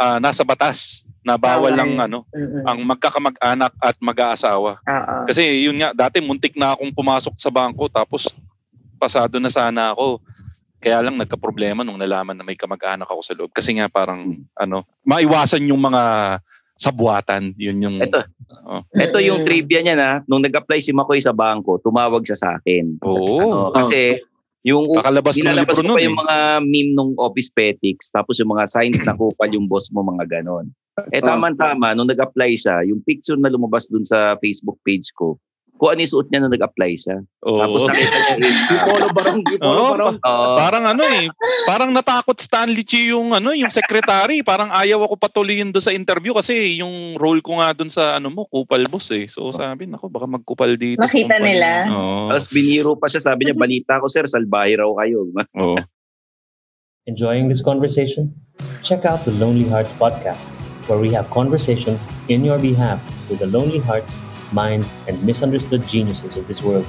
ah, 0.00 0.16
nasa 0.16 0.46
batas 0.46 1.04
na 1.20 1.34
bawal 1.36 1.72
lang 1.72 1.96
ano, 1.98 2.24
Mm-mm. 2.32 2.64
ang 2.68 2.78
magkakamag-anak 2.84 3.72
at 3.80 3.96
mag-aasawa. 3.96 4.76
Oo. 4.76 5.14
Kasi 5.24 5.64
yun 5.64 5.80
nga, 5.80 5.96
dati 5.96 6.20
muntik 6.20 6.52
na 6.52 6.76
akong 6.76 6.92
pumasok 6.92 7.32
sa 7.40 7.48
bangko 7.48 7.88
tapos 7.88 8.28
pasado 9.00 9.36
na 9.40 9.48
sana 9.48 9.92
ako. 9.92 10.20
Kaya 10.84 11.00
lang 11.00 11.16
nagka-problema 11.16 11.80
nung 11.80 11.96
nalaman 11.96 12.36
na 12.36 12.44
may 12.44 12.60
kamag-anak 12.60 13.08
ako 13.08 13.20
sa 13.24 13.32
loob. 13.32 13.48
Kasi 13.56 13.72
nga 13.80 13.88
parang 13.88 14.44
ano, 14.52 14.84
maiwasan 15.08 15.64
yung 15.64 15.80
mga 15.80 16.36
sabuatan. 16.76 17.56
Yun 17.56 17.78
yung... 17.80 17.96
Ito. 18.04 18.20
Oh. 18.68 18.82
Ito 18.92 19.16
yung 19.24 19.40
Mm-mm. 19.40 19.48
trivia 19.48 19.80
niya 19.80 19.96
na, 19.96 20.10
nung 20.28 20.44
nag-apply 20.44 20.84
si 20.84 20.92
Makoy 20.92 21.22
sa 21.24 21.32
bangko, 21.32 21.80
tumawag 21.80 22.20
siya 22.26 22.36
sa 22.36 22.48
akin. 22.60 23.00
Oo. 23.00 23.70
Ano, 23.70 23.72
kasi 23.72 24.20
yung 24.64 24.92
Kakalabas 24.92 25.36
ng 25.36 25.44
nilalabas 25.44 25.76
libro 25.76 25.76
ko 25.76 25.82
nun 25.84 25.96
pa 25.96 26.00
eh. 26.00 26.06
yung 26.08 26.18
mga 26.18 26.36
meme 26.64 26.92
nung 26.96 27.12
office 27.20 27.52
petics, 27.52 28.08
tapos 28.10 28.40
yung 28.40 28.50
mga 28.52 28.64
signs 28.66 29.00
na 29.04 29.12
kupal 29.14 29.48
yung 29.52 29.68
boss 29.68 29.88
mo, 29.92 30.04
mga 30.04 30.40
ganon. 30.40 30.68
Eh 31.12 31.20
Oh. 31.20 31.26
tama-tama, 31.26 31.92
nung 31.94 32.08
nag-apply 32.10 32.54
siya, 32.58 32.82
yung 32.86 33.02
picture 33.04 33.38
na 33.38 33.52
lumabas 33.52 33.86
dun 33.86 34.02
sa 34.06 34.34
Facebook 34.40 34.80
page 34.82 35.08
ko, 35.14 35.38
kung 35.84 35.92
ano 35.92 36.00
yung 36.00 36.12
suot 36.16 36.32
niya 36.32 36.40
nung 36.40 36.54
nag-apply 36.56 36.92
siya. 36.96 37.20
Oo. 37.44 37.60
Tapos 37.60 37.84
nakita 37.84 38.16
niya 38.16 38.36
Di 38.40 38.76
polo 38.88 39.06
barong, 39.12 39.38
di 39.44 39.56
polo 39.60 39.76
Oo, 39.76 39.90
barong. 39.92 40.16
Oo. 40.16 40.54
Parang 40.56 40.84
ano 40.88 41.02
eh, 41.04 41.28
parang 41.68 41.92
natakot 41.92 42.40
Stanley 42.40 42.88
Chi 42.88 43.12
yung 43.12 43.36
ano, 43.36 43.52
yung 43.52 43.68
secretary. 43.68 44.40
Parang 44.40 44.72
ayaw 44.72 45.04
ako 45.04 45.20
patuloyin 45.20 45.68
doon 45.68 45.84
sa 45.84 45.92
interview 45.92 46.32
kasi 46.32 46.80
yung 46.80 47.20
role 47.20 47.44
ko 47.44 47.60
nga 47.60 47.76
doon 47.76 47.92
sa 47.92 48.16
ano 48.16 48.32
mo, 48.32 48.48
kupal 48.48 48.88
boss 48.88 49.12
eh. 49.12 49.28
So 49.28 49.52
sabi 49.52 49.84
nako 49.84 50.08
baka 50.08 50.24
magkupal 50.24 50.80
dito. 50.80 50.96
sa 50.96 51.04
Nakita 51.04 51.36
company. 51.36 51.52
nila. 51.52 51.70
Oo. 51.92 52.24
Tapos 52.32 52.48
biniro 52.48 52.96
pa 52.96 53.12
siya, 53.12 53.20
sabi 53.20 53.44
niya, 53.44 53.54
balita 53.54 54.00
ko 54.00 54.08
sir, 54.08 54.24
salbahe 54.24 54.80
raw 54.80 54.88
kayo. 55.04 55.28
Oo. 55.60 55.76
Enjoying 57.04 57.52
this 57.52 57.60
conversation? 57.60 58.32
Check 58.80 59.04
out 59.04 59.20
the 59.28 59.36
Lonely 59.36 59.68
Hearts 59.68 59.92
podcast, 59.92 60.48
where 60.88 60.96
we 60.96 61.12
have 61.12 61.28
conversations 61.28 62.08
in 62.32 62.40
your 62.40 62.56
behalf 62.56 62.96
with 63.28 63.44
the 63.44 63.46
lonely 63.46 63.76
hearts, 63.76 64.16
minds, 64.54 64.94
and 65.10 65.18
misunderstood 65.26 65.82
geniuses 65.90 66.38
of 66.38 66.46
this 66.46 66.62
world. 66.62 66.86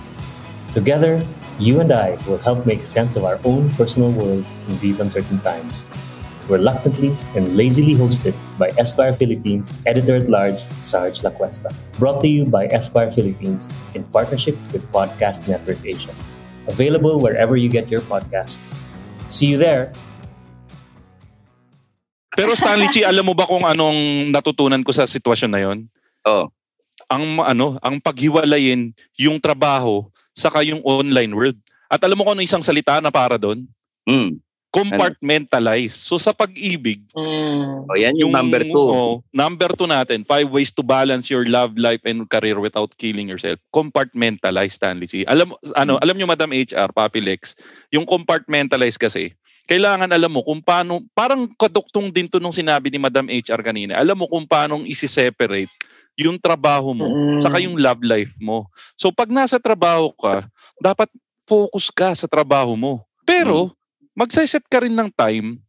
Together, 0.78 1.18
you 1.58 1.82
and 1.82 1.92
I 1.92 2.20
will 2.30 2.38
help 2.38 2.68
make 2.70 2.84
sense 2.84 3.16
of 3.16 3.26
our 3.26 3.40
own 3.44 3.72
personal 3.74 4.12
worlds 4.14 4.54
in 4.70 4.78
these 4.80 5.00
uncertain 5.02 5.42
times. 5.42 5.84
Reluctantly 6.46 7.10
and 7.34 7.58
lazily 7.58 7.98
hosted 7.98 8.38
by 8.62 8.70
Esquire 8.78 9.18
Philippines 9.18 9.72
editor 9.90 10.22
at 10.22 10.30
large 10.30 10.62
Sarge 10.78 11.26
Lacuesta. 11.26 11.74
Brought 11.98 12.22
to 12.22 12.30
you 12.30 12.46
by 12.46 12.70
Esquire 12.70 13.10
Philippines 13.10 13.66
in 13.98 14.06
partnership 14.14 14.54
with 14.70 14.86
Podcast 14.94 15.50
Network 15.50 15.82
Asia. 15.82 16.14
Available 16.70 17.18
wherever 17.18 17.58
you 17.58 17.66
get 17.66 17.90
your 17.90 18.06
podcasts. 18.06 18.78
See 19.34 19.50
you 19.50 19.58
there. 19.58 19.90
Pero 22.36 22.52
Stanley 22.54 22.92
Chi, 22.92 23.02
alam 23.08 23.26
mo 23.26 23.34
ba 23.34 23.48
kung 23.48 23.64
anong 23.64 24.30
natutunan 24.30 24.84
ko 24.84 24.92
sa 24.92 25.08
sitwasyon 25.08 25.52
na 25.56 25.62
yon? 25.64 25.88
Oo. 26.28 26.52
Ang 27.12 27.44
ano, 27.44 27.78
ang 27.84 28.02
paghiwalayin 28.02 28.96
yung 29.20 29.38
trabaho 29.38 30.08
saka 30.36 30.62
yung 30.68 30.84
online 30.84 31.32
world. 31.32 31.58
At 31.88 32.04
alam 32.04 32.20
mo 32.20 32.28
kung 32.28 32.36
ano 32.36 32.44
isang 32.44 32.66
salita 32.66 33.00
na 33.00 33.10
para 33.10 33.40
doon? 33.40 33.64
Mm. 34.04 34.44
Compartmentalize. 34.75 35.96
So 35.96 36.20
sa 36.20 36.36
pag-ibig, 36.36 37.00
Mm. 37.16 37.88
O 37.88 37.96
yan 37.96 38.20
yung, 38.20 38.36
number 38.36 38.68
two. 38.68 38.75
oh, 38.75 39.24
number 39.32 39.72
two 39.72 39.88
natin, 39.88 40.28
five 40.28 40.52
ways 40.52 40.68
to 40.75 40.84
balance 40.84 41.32
your 41.32 41.48
love 41.48 41.80
life 41.80 42.04
and 42.04 42.28
career 42.28 42.60
without 42.60 42.92
killing 43.00 43.32
yourself. 43.32 43.56
Compartmentalize, 43.72 44.75
Stanley 44.75 45.08
Chi. 45.08 45.24
Alam, 45.32 45.56
ano, 45.80 45.96
alam 46.04 46.16
nyo, 46.20 46.28
Madam 46.28 46.52
HR, 46.52 46.92
Papi 46.92 47.24
Lex, 47.24 47.56
yung 47.96 48.04
compartmentalize 48.04 49.00
kasi, 49.00 49.32
kailangan 49.66 50.12
alam 50.12 50.36
mo 50.36 50.44
kung 50.44 50.60
paano, 50.60 51.02
parang 51.16 51.48
kaduktong 51.56 52.12
din 52.12 52.28
to 52.28 52.44
nung 52.44 52.54
sinabi 52.54 52.92
ni 52.92 53.00
Madam 53.00 53.32
HR 53.32 53.64
kanina, 53.64 53.96
alam 53.96 54.20
mo 54.20 54.28
kung 54.28 54.44
paano 54.44 54.84
isi-separate 54.84 55.72
yung 56.16 56.40
trabaho 56.40 56.96
mo 56.96 57.08
Mm. 57.08 57.38
saka 57.38 57.60
yung 57.60 57.76
love 57.76 58.00
life 58.02 58.32
mo. 58.40 58.72
So 58.96 59.12
pag 59.12 59.28
nasa 59.28 59.60
trabaho 59.60 60.12
ka, 60.16 60.48
dapat 60.80 61.12
focus 61.44 61.92
ka 61.92 62.16
sa 62.16 62.26
trabaho 62.26 62.74
mo. 62.74 63.04
Pero 63.28 63.76
magse-set 64.16 64.64
ka 64.66 64.80
rin 64.82 64.96
ng 64.96 65.12
time 65.12 65.60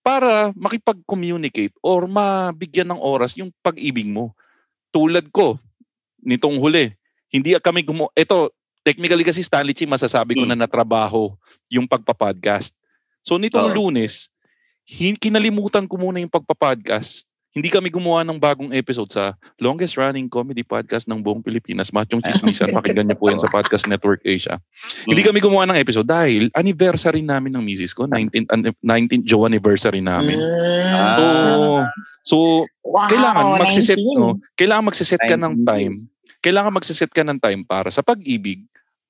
para 0.00 0.54
makipag-communicate 0.54 1.74
or 1.82 2.06
mabigyan 2.06 2.94
ng 2.94 3.02
oras 3.02 3.34
yung 3.34 3.50
pag-ibig 3.60 4.06
mo. 4.06 4.30
Tulad 4.94 5.26
ko, 5.34 5.58
nitong 6.22 6.62
huli, 6.62 6.94
hindi 7.28 7.58
kami 7.58 7.82
gumo... 7.82 8.08
Ito, 8.14 8.54
technically 8.86 9.26
kasi 9.26 9.42
Stanley 9.42 9.74
Chi, 9.74 9.82
masasabi 9.84 10.38
ko 10.38 10.46
Mm. 10.46 10.54
na 10.54 10.62
natrabaho 10.62 11.34
yung 11.66 11.90
pagpa-podcast. 11.90 12.70
So 13.26 13.34
nitong 13.34 13.74
Oo. 13.74 13.90
lunes, 13.90 14.30
hin- 14.86 15.18
kinalimutan 15.18 15.90
ko 15.90 15.98
muna 15.98 16.22
yung 16.22 16.30
pagpa-podcast. 16.30 17.26
Hindi 17.56 17.72
kami 17.72 17.88
gumawa 17.88 18.20
ng 18.20 18.36
bagong 18.36 18.68
episode 18.76 19.08
sa 19.08 19.32
longest 19.64 19.96
running 19.96 20.28
comedy 20.28 20.60
podcast 20.60 21.08
ng 21.08 21.24
buong 21.24 21.40
Pilipinas, 21.40 21.88
Machong 21.88 22.20
Chismisan. 22.20 22.68
Pakinggan 22.76 23.08
niyo 23.08 23.16
po 23.16 23.32
yan 23.32 23.40
sa 23.40 23.48
Podcast 23.48 23.88
Network 23.88 24.20
Asia. 24.28 24.60
Hindi 25.08 25.24
kami 25.24 25.40
gumawa 25.40 25.64
ng 25.72 25.80
episode 25.80 26.04
dahil 26.04 26.52
anniversary 26.52 27.24
namin 27.24 27.56
ng 27.56 27.64
misis 27.64 27.96
ko, 27.96 28.04
19th, 28.04 28.52
an- 28.52 28.76
19th 28.84 29.24
Joe 29.24 29.48
anniversary 29.48 30.04
namin. 30.04 30.36
Mm. 30.36 30.92
Ah. 30.92 31.16
So, 31.16 31.24
so 32.28 32.36
Wow, 32.86 33.08
kailangan 33.10 33.44
magsiset 33.58 33.98
19. 33.98 34.20
no, 34.20 34.38
kailangan 34.54 34.84
magsiset 34.86 35.22
ka 35.24 35.36
ng 35.40 35.52
19 35.58 35.64
time. 35.64 35.94
Kailangan 36.44 36.72
magsiset 36.76 37.10
ka 37.10 37.22
ng 37.24 37.38
time 37.40 37.60
para 37.66 37.88
sa 37.90 38.04
pag-ibig 38.04 38.62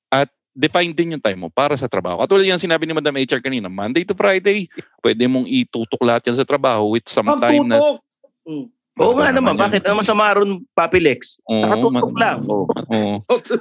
at 0.09 0.31
define 0.57 0.97
din 0.97 1.19
yung 1.19 1.21
time 1.21 1.37
mo 1.37 1.49
para 1.53 1.77
sa 1.77 1.85
trabaho. 1.85 2.25
Katulad 2.25 2.49
yung 2.49 2.63
sinabi 2.63 2.89
ni 2.89 2.97
Madam 2.97 3.13
HR 3.13 3.45
kanina, 3.45 3.69
Monday 3.69 4.09
to 4.09 4.17
Friday, 4.17 4.65
pwede 5.05 5.29
mong 5.29 5.45
itutok 5.45 6.01
lahat 6.01 6.25
yan 6.33 6.41
sa 6.41 6.49
trabaho 6.49 6.97
with 6.97 7.05
some 7.11 7.29
time 7.37 7.69
na 7.69 7.77
Magtutok. 7.77 8.06
Mm. 8.47 8.67
Oo 8.97 9.13
nga 9.13 9.29
Ano 9.29 9.37
naman, 9.37 9.61
bakit 9.61 9.85
naman 9.85 10.01
sa 10.01 10.17
maron, 10.17 10.65
Papi 10.73 10.97
Lex? 10.97 11.37
Oo, 11.45 11.61
Nakatutok 11.61 12.11
ma- 12.11 12.21
lang. 12.23 12.39
Oo. 12.49 12.65
Oo. 12.65 13.15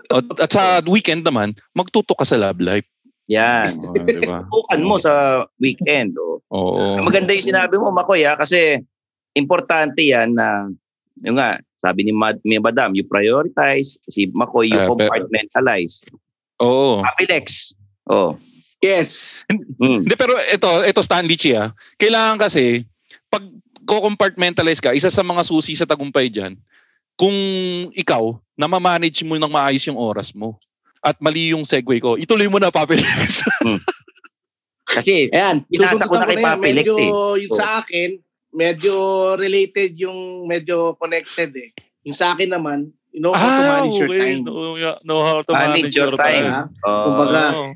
At, 0.07 0.25
at 0.39 0.49
sa 0.49 0.63
weekend 0.87 1.27
naman, 1.27 1.51
magtutok 1.75 2.23
ka 2.23 2.25
sa 2.25 2.39
love 2.39 2.63
life. 2.63 2.87
Yan. 3.27 3.75
Oo, 3.83 3.99
di 3.99 4.23
ba? 4.23 4.47
Tukan 4.47 4.81
mo 4.85 4.95
sa 4.95 5.43
weekend. 5.59 6.15
Oh. 6.15 6.39
Oo. 6.47 7.03
Maganda 7.03 7.35
yung 7.35 7.49
sinabi 7.51 7.75
mo, 7.75 7.91
Makoy, 7.91 8.23
ha? 8.23 8.39
kasi 8.39 8.79
importante 9.33 10.07
yan 10.07 10.31
na, 10.31 10.71
yung 11.19 11.35
nga, 11.35 11.59
sabi 11.75 12.07
ni, 12.07 12.15
Mad, 12.15 12.39
ni 12.41 12.55
Madam, 12.55 12.95
you 12.95 13.03
prioritize, 13.03 13.99
si 14.07 14.31
Makoy, 14.31 14.71
you 14.71 14.79
Ah, 14.79 14.87
pero- 14.87 14.95
compartmentalize. 14.95 16.07
Oo. 16.63 17.03
Papi 17.03 17.27
Lex. 17.27 17.75
Oh. 18.07 18.39
Yes. 18.79 19.19
Mm. 19.51 20.07
Hindi, 20.07 20.15
pero 20.15 20.39
ito, 20.39 20.69
ito 20.79 21.01
Stanley 21.03 21.35
Chi 21.35 21.51
ah. 21.51 21.75
Kailangan 21.97 22.39
kasi, 22.39 22.85
pag 23.27 23.43
compartmentalize 23.85 24.81
ka, 24.81 24.91
isa 24.91 25.07
sa 25.07 25.21
mga 25.21 25.45
susi 25.45 25.77
sa 25.77 25.85
tagumpay 25.85 26.27
dyan, 26.27 26.57
kung 27.15 27.35
ikaw, 27.95 28.35
na 28.57 28.67
manage 28.67 29.23
mo 29.23 29.37
ng 29.37 29.51
maayos 29.51 29.85
yung 29.87 29.95
oras 29.95 30.33
mo. 30.33 30.57
At 30.99 31.21
mali 31.21 31.53
yung 31.53 31.63
segue 31.63 32.01
ko. 32.01 32.17
Ituloy 32.17 32.49
mo 32.49 32.57
na, 32.57 32.73
Papi 32.73 32.97
Lex. 32.97 33.45
Kasi, 34.95 35.29
Ayan, 35.29 35.65
Pinasa 35.65 36.05
ko 36.05 36.17
na 36.17 36.25
kay 36.25 36.37
yan. 36.37 36.45
Papi 36.45 36.69
Lex 36.73 36.87
Medyo, 36.89 36.95
eh. 36.97 37.11
yung 37.45 37.53
sa 37.53 37.67
akin, 37.81 38.09
medyo 38.51 38.93
related 39.35 39.91
yung 39.99 40.47
medyo 40.47 40.93
connected 40.97 41.51
eh. 41.53 41.69
Yung 42.05 42.15
sa 42.15 42.33
akin 42.33 42.49
naman, 42.49 42.89
you 43.11 43.19
know 43.19 43.33
how 43.33 43.47
to 43.49 43.61
manage 43.63 43.97
your 43.97 44.09
Ah, 44.09 44.15
okay. 44.15 44.21
time. 44.35 44.41
Know, 44.45 44.75
yeah, 44.77 44.97
know 45.03 45.19
how 45.21 45.37
to 45.41 45.51
Manage 45.51 45.89
manage, 45.89 45.95
your 45.95 46.13
time. 46.15 46.45
Ha? 46.47 46.61
oh, 46.83 47.03
Kumbaga, 47.05 47.41
Oo. 47.53 47.69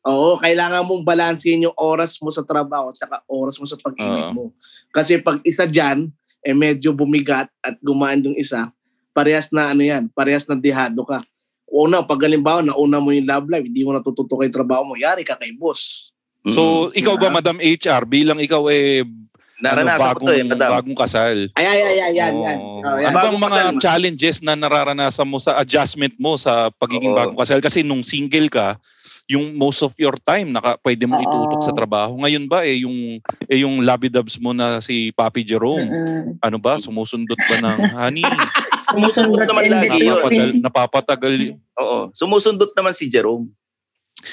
Oo, 0.00 0.40
kailangan 0.40 0.88
mong 0.88 1.04
balansin 1.04 1.68
yung 1.68 1.76
oras 1.76 2.16
mo 2.24 2.32
sa 2.32 2.40
trabaho 2.40 2.88
at 2.88 3.20
oras 3.28 3.60
mo 3.60 3.68
sa 3.68 3.76
pag-ibig 3.76 4.32
mo. 4.32 4.48
Kasi 4.88 5.20
pag 5.20 5.44
isa 5.44 5.68
dyan, 5.68 6.08
eh 6.40 6.56
medyo 6.56 6.96
bumigat 6.96 7.52
at 7.60 7.76
gumaan 7.84 8.24
yung 8.24 8.36
isa, 8.36 8.72
parehas 9.12 9.52
na 9.52 9.76
ano 9.76 9.84
yan, 9.84 10.08
parehas 10.16 10.48
na 10.48 10.56
dehado 10.56 11.04
ka. 11.04 11.20
Una, 11.68 12.00
pag 12.00 12.24
halimbawa, 12.24 12.64
nauna 12.64 12.98
mo 12.98 13.12
yung 13.12 13.28
love 13.28 13.46
life, 13.52 13.68
hindi 13.68 13.84
mo 13.84 13.92
natututo 13.92 14.40
kay 14.40 14.48
trabaho 14.48 14.88
mo, 14.88 14.94
yari 14.96 15.20
ka 15.20 15.36
kay 15.36 15.52
boss. 15.52 16.10
So, 16.48 16.88
mm. 16.88 16.96
ikaw 16.96 17.14
ba, 17.20 17.28
Madam 17.28 17.60
HR, 17.60 18.08
bilang 18.08 18.40
ikaw 18.40 18.72
eh, 18.72 19.04
naranasan 19.60 20.16
ano, 20.16 20.20
ko 20.24 20.26
to 20.26 20.32
eh, 20.32 20.44
Madam. 20.48 20.70
bagong 20.80 20.98
kasal. 20.98 21.36
Ay, 21.52 21.66
ay, 21.68 21.80
ay, 21.84 21.98
ay, 22.00 22.12
yan, 22.16 22.34
yan. 22.40 22.58
Oo. 22.58 22.80
Oh, 22.80 22.96
yan. 22.96 23.12
Ano 23.12 23.14
bang 23.14 23.16
Bagong 23.20 23.40
mga 23.44 23.60
kasal. 23.60 23.76
challenges 23.84 24.36
na 24.40 24.56
nararanasan 24.56 25.28
mo 25.28 25.38
sa 25.44 25.52
adjustment 25.60 26.16
mo 26.16 26.40
sa 26.40 26.72
pagiging 26.72 27.12
Oo. 27.12 27.18
bagong 27.20 27.38
kasal? 27.38 27.60
Kasi 27.60 27.84
nung 27.84 28.00
single 28.00 28.48
ka, 28.48 28.80
yung 29.30 29.54
most 29.54 29.86
of 29.86 29.94
your 29.94 30.18
time 30.18 30.50
naka 30.50 30.74
pwede 30.82 31.06
mo 31.06 31.14
itutok 31.22 31.62
sa 31.62 31.70
trabaho. 31.70 32.18
Ngayon 32.18 32.50
ba 32.50 32.66
eh 32.66 32.82
yung 32.82 33.22
eh 33.46 33.62
yung 33.62 33.78
labidabs 33.78 34.42
mo 34.42 34.50
na 34.50 34.82
si 34.82 35.14
Papi 35.14 35.46
Jerome, 35.46 35.86
Mm-mm. 35.86 36.42
ano 36.42 36.58
ba 36.58 36.82
sumusundot 36.82 37.38
ba 37.38 37.56
ng 37.62 37.78
honey? 37.94 38.26
Sumusundot 38.90 39.46
naman 39.46 39.70
lagi 39.70 40.02
yun. 40.02 40.18
napapatagal, 40.18 40.50
napapatagal. 40.66 41.34
Oo. 41.78 41.98
Sumusundot 42.10 42.74
naman 42.74 42.90
si 42.90 43.06
Jerome. 43.06 43.46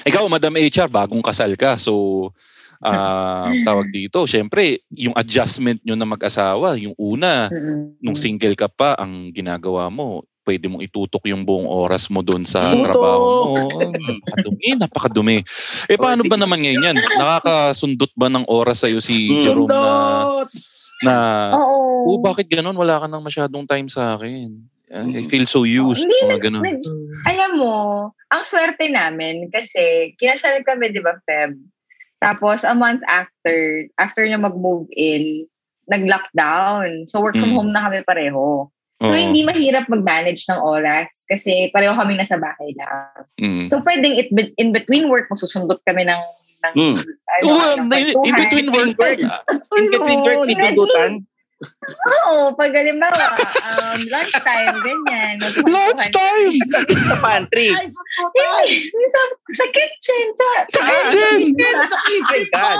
Ikaw, 0.01 0.25
Madam 0.25 0.58
HR, 0.58 0.89
bagong 0.89 1.22
kasal 1.22 1.54
ka. 1.54 1.77
So, 1.77 2.34
ah 2.82 3.54
tawag 3.70 3.94
dito, 3.94 4.25
syempre, 4.25 4.82
yung 4.89 5.13
adjustment 5.13 5.77
nyo 5.86 5.94
na 5.94 6.10
mag-asawa, 6.10 6.74
yung 6.74 6.98
una, 6.98 7.54
nung 8.01 8.18
single 8.18 8.58
ka 8.58 8.66
pa, 8.66 8.98
ang 8.98 9.30
ginagawa 9.30 9.94
mo, 9.94 10.25
pwede 10.48 10.72
mong 10.72 10.80
itutok 10.80 11.27
yung 11.27 11.44
buong 11.44 11.68
oras 11.68 12.08
mo 12.08 12.24
doon 12.24 12.48
sa 12.48 12.72
Tutok! 12.72 12.88
trabaho 12.88 13.25
mo. 13.27 13.54
Napakadumi, 14.00 14.68
napakadumi. 14.80 15.38
Eh, 15.92 16.00
paano 16.00 16.24
ba 16.24 16.39
naman 16.39 16.63
ngayon 16.63 16.88
yan? 16.88 16.98
Nakakasundot 17.20 18.16
ba 18.16 18.32
ng 18.32 18.48
oras 18.48 18.88
sa'yo 18.88 19.04
si. 19.04 19.44
Jerome 19.44 19.68
na, 19.68 19.92
na 21.04 21.16
Oo. 21.60 22.16
oh, 22.16 22.20
bakit 22.24 22.48
ganun? 22.48 22.80
Wala 22.80 23.04
ka 23.04 23.12
nang 23.12 23.27
masyadong 23.27 23.68
time 23.68 23.92
sa 23.92 24.16
akin. 24.16 24.56
I 24.88 25.20
Hmm. 25.20 25.27
feel 25.27 25.44
so 25.44 25.68
used. 25.68 26.00
Hindi, 26.00 26.16
Mga 26.32 26.39
ganun. 26.48 26.63
nag- 26.63 26.88
alam 27.27 27.51
mo, 27.60 27.75
ang 28.32 28.44
swerte 28.48 28.88
namin 28.88 29.51
kasi 29.51 30.16
kinasal 30.16 30.63
kami, 30.63 30.96
di 30.96 31.04
ba, 31.04 31.20
Feb? 31.27 31.60
Tapos, 32.24 32.63
a 32.63 32.72
month 32.72 33.04
after, 33.04 33.84
after 34.00 34.24
niya 34.24 34.39
mag-move 34.39 34.88
in, 34.96 35.44
nag-lockdown. 35.92 37.04
So, 37.04 37.20
work 37.20 37.36
from 37.36 37.51
Mm. 37.51 37.58
home 37.60 37.72
na 37.75 37.84
kami 37.84 38.00
pareho. 38.08 38.72
So, 38.98 39.13
Oo. 39.13 39.22
hindi 39.30 39.46
mahirap 39.46 39.86
mag-manage 39.94 40.50
ng 40.50 40.58
oras 40.58 41.22
kasi 41.30 41.70
pareho 41.70 41.94
kami 41.94 42.18
nasa 42.18 42.42
bahay 42.42 42.74
lang. 42.74 43.13
Mm. 43.38 43.66
So, 43.70 43.77
pwedeng 43.86 44.18
it, 44.18 44.34
in 44.58 44.74
between 44.74 45.06
work, 45.06 45.30
magsusundot 45.30 45.86
kami 45.86 46.10
ng, 46.10 46.22
ng 46.66 46.74
Mm. 46.74 46.96
ano, 46.98 47.46
Oh, 47.46 47.74
ng 47.77 47.94
in 48.30 48.34
between 48.34 48.68
work, 48.74 48.98
In 48.98 49.86
between 49.94 50.22
work, 50.25 50.50
tundutan. 50.50 51.22
Oo, 52.25 52.54
pag 52.54 52.70
halimbawa, 52.70 53.34
um, 53.38 54.00
lunchtime, 54.13 54.77
ganyan. 54.86 55.42
Lunchtime! 55.66 56.58
Sa 57.10 57.18
pantry. 57.18 57.74
Ay, 57.74 58.70
sa, 59.10 59.22
sa 59.58 59.66
kitchen, 59.66 60.25
sa, 60.38 60.50
sa 60.70 60.82
Kitchen! 60.86 61.39
Sa 61.58 61.98
kitchen. 62.06 62.77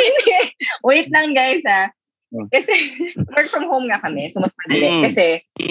Wait 0.88 1.08
lang 1.08 1.32
guys 1.32 1.64
ah. 1.64 1.88
Hmm. 2.30 2.46
Kasi 2.48 2.72
work 3.34 3.50
from 3.50 3.66
home 3.66 3.90
nga 3.90 3.98
kami, 3.98 4.30
so 4.30 4.38
mas 4.38 4.54
madali. 4.54 4.86
Mm. 4.86 5.02
Kasi 5.02 5.24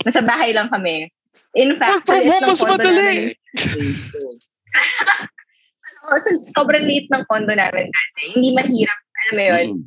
nasa 0.04 0.22
bahay 0.22 0.52
lang 0.52 0.68
kami. 0.68 1.08
In 1.56 1.74
Work 1.76 1.80
fact, 1.80 2.04
from 2.06 2.06
sa 2.06 2.20
liit 2.20 2.32
home, 2.36 2.46
mas 2.46 2.62
madali. 2.62 2.94
namin- 2.94 3.36
Oh, 6.10 6.18
so, 6.18 6.32
sobrang 6.58 6.88
liit 6.90 7.06
ng 7.12 7.22
condo 7.30 7.54
namin 7.54 7.86
dati. 7.92 8.22
Hindi 8.34 8.50
mahirap. 8.56 9.00
Alam 9.20 9.34
mo 9.36 9.44
yun, 9.44 9.68
Mm. 9.70 9.82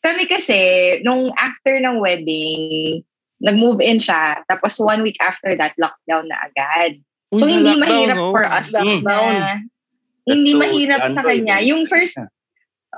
kami 0.00 0.24
kasi, 0.24 0.58
nung 1.02 1.28
after 1.34 1.76
ng 1.76 1.98
wedding, 1.98 3.02
nag-move 3.42 3.82
in 3.82 3.98
siya. 3.98 4.40
Tapos 4.48 4.78
one 4.80 5.02
week 5.02 5.18
after 5.20 5.52
that, 5.58 5.74
lockdown 5.76 6.30
na 6.30 6.38
agad. 6.40 7.02
So, 7.34 7.44
Uy, 7.44 7.58
hindi 7.60 7.74
lockdown, 7.76 7.82
mahirap 7.84 8.18
oh. 8.18 8.32
for 8.32 8.44
us 8.46 8.72
Lockdown. 8.72 9.34
na 9.36 9.60
hindi 10.24 10.52
so- 10.54 10.60
mahirap 10.62 11.00
sa 11.12 11.20
to, 11.20 11.28
kanya. 11.28 11.60
Yung 11.60 11.84
first, 11.84 12.16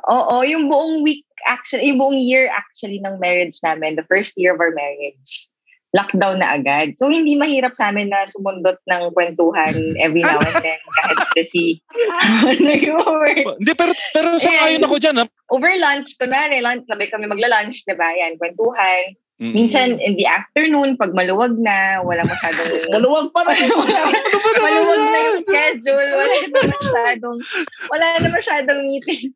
oo, 0.06 0.36
yung 0.46 0.70
buong 0.70 1.02
week 1.02 1.26
actually, 1.46 1.88
yung 1.88 1.98
buong 1.98 2.20
year 2.20 2.50
actually 2.50 3.00
ng 3.00 3.20
marriage 3.20 3.58
namin, 3.62 3.96
the 3.96 4.06
first 4.06 4.34
year 4.36 4.54
of 4.54 4.60
our 4.60 4.72
marriage, 4.72 5.50
lockdown 5.90 6.38
na 6.38 6.54
agad. 6.54 6.94
So, 6.98 7.10
hindi 7.10 7.34
mahirap 7.34 7.74
sa 7.74 7.90
amin 7.90 8.14
na 8.14 8.22
sumundot 8.26 8.78
ng 8.86 9.10
kwentuhan 9.10 9.74
every 9.98 10.22
now 10.22 10.38
and 10.38 10.62
then 10.62 10.78
kahit 11.02 11.18
busy. 11.34 11.82
ano 12.46 12.70
yung 12.70 13.02
work. 13.02 13.58
Hindi, 13.58 13.74
pero, 13.74 13.92
pero 14.14 14.38
sa 14.38 14.50
Ayan. 14.50 14.62
ayon 14.78 14.86
ako 14.86 14.96
dyan, 15.02 15.16
ha? 15.18 15.26
Over 15.50 15.74
lunch, 15.82 16.14
kunwari, 16.14 16.62
lunch, 16.62 16.86
sabi 16.86 17.10
kami 17.10 17.26
magla-lunch, 17.26 17.82
diba? 17.90 18.06
Yan, 18.06 18.38
kwentuhan. 18.38 19.18
Mm. 19.40 19.56
Minsan, 19.56 19.88
in 20.04 20.20
the 20.20 20.28
afternoon, 20.28 21.00
pag 21.00 21.16
maluwag 21.16 21.56
na, 21.56 22.04
wala 22.04 22.22
masyadong... 22.28 22.70
Maluwag 22.94 23.32
pa 23.32 23.40
rin. 23.48 23.72
maluwag 24.60 25.00
na 25.00 25.18
yung 25.32 25.40
schedule. 25.40 26.10
Wala 26.12 26.34
na 26.44 26.60
masyadong... 26.76 27.38
Wala 27.88 28.06
na 28.20 28.28
masyadong 28.28 28.80
meeting. 28.84 29.32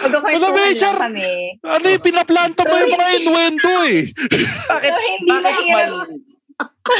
Magkakwentuhan 0.00 0.52
Madam 0.52 0.70
HR. 0.70 0.84
lang 0.86 0.96
kami. 1.02 1.30
Ano 1.60 1.86
yung 1.86 2.04
pinaplanta 2.04 2.62
mo 2.62 2.74
yung 2.74 2.92
mga 2.92 3.08
innuendo 3.16 3.72
eh? 3.84 4.00
Bakit, 4.66 4.90
So, 4.90 5.00
hindi 5.00 5.30
bakit, 5.30 5.42
mahirap. 5.42 5.90
mal- 5.92 6.28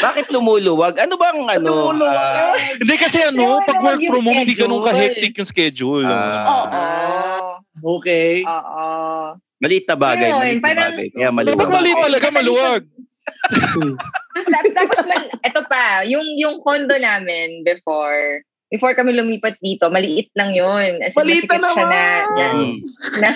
bakit 0.00 0.26
lumuluwag? 0.30 0.94
Ano 0.96 1.14
bang 1.14 1.38
ano? 1.50 1.72
Lumuluwag. 1.86 2.16
ah, 2.16 2.56
Hindi 2.74 2.94
kasi 2.96 3.18
ano, 3.20 3.60
pag 3.60 3.78
work 3.78 4.00
from 4.00 4.22
home, 4.22 4.40
hindi 4.40 4.54
ganun 4.54 4.80
ka-hectic 4.82 5.32
yung 5.34 5.48
schedule. 5.48 6.06
Ah. 6.06 6.44
Oo. 6.46 6.84
Okay. 7.98 8.40
Oo. 8.42 8.86
maliit 9.58 9.84
na 9.84 9.92
bagay, 9.94 10.24
Yun, 10.26 10.38
maliit 10.38 10.56
na 10.56 10.64
parang- 10.64 10.84
bagay. 10.90 11.06
Kaya 11.10 11.28
maluwag. 11.30 11.68
mali 11.68 11.90
talaga, 11.94 12.26
maluwag. 12.30 12.82
Tapos, 14.32 14.72
tapos 14.72 14.98
man, 15.04 15.22
ito 15.38 15.60
pa, 15.66 15.82
yung, 16.02 16.24
yung 16.34 16.56
condo 16.60 16.96
namin 16.96 17.60
before, 17.62 18.40
before 18.70 18.94
kami 18.94 19.12
lumipat 19.18 19.58
dito, 19.58 19.90
maliit 19.90 20.30
lang 20.38 20.54
yun. 20.54 21.02
As 21.02 21.12
in, 21.12 21.18
Maliit 21.18 21.44
na 21.50 21.58
masikip 21.58 21.74
siya 21.74 21.84
na, 21.84 21.90
na, 21.90 21.98
naman! 21.98 22.54
Mm. 22.54 22.76
na, 23.22 23.28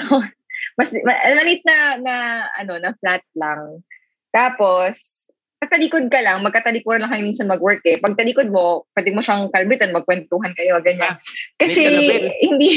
mas, 0.78 0.90
ma, 1.02 1.14
maliit 1.34 1.62
na, 1.66 1.76
na, 1.98 2.14
ano, 2.56 2.72
na 2.78 2.90
flat 3.02 3.24
lang. 3.34 3.82
Tapos, 4.30 5.26
katalikod 5.64 6.06
ka 6.12 6.20
lang, 6.20 6.44
magkatalikod 6.44 7.00
lang 7.00 7.10
kayo 7.10 7.24
minsan 7.24 7.48
mag-work 7.50 7.80
eh. 7.88 7.96
Pag 7.98 8.14
talikod 8.14 8.52
mo, 8.52 8.84
pwede 8.94 9.10
mo 9.10 9.20
siyang 9.24 9.48
kalbitan, 9.50 9.96
magkwentuhan 9.96 10.52
kayo, 10.54 10.78
ganyan. 10.84 11.16
Kasi, 11.56 11.82
may 11.82 12.08
kalabit. 12.08 12.22
hindi, 12.44 12.68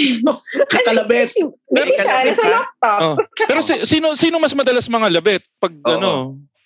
Kakalabit. 0.71 1.27
Kasi 1.33 1.41
busy 1.69 1.95
siya, 1.99 2.15
nasa 2.25 2.47
laptop. 2.47 2.99
Oh. 3.03 3.15
Pero 3.45 3.59
si, 3.61 3.73
sino 3.85 4.15
sino 4.15 4.39
mas 4.39 4.55
madalas 4.55 4.87
mga 4.87 5.07
labit? 5.13 5.43
Pag 5.59 5.73
Oo. 5.83 5.93
ano? 5.93 6.11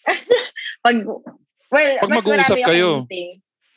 Pag, 0.85 0.95
well, 1.69 1.93
Pag 1.99 2.09
mas 2.09 2.17
mag-uusap 2.23 2.37
marami 2.47 2.61
akong 2.63 2.69
kayo. 2.71 2.89
meeting. 3.03 3.29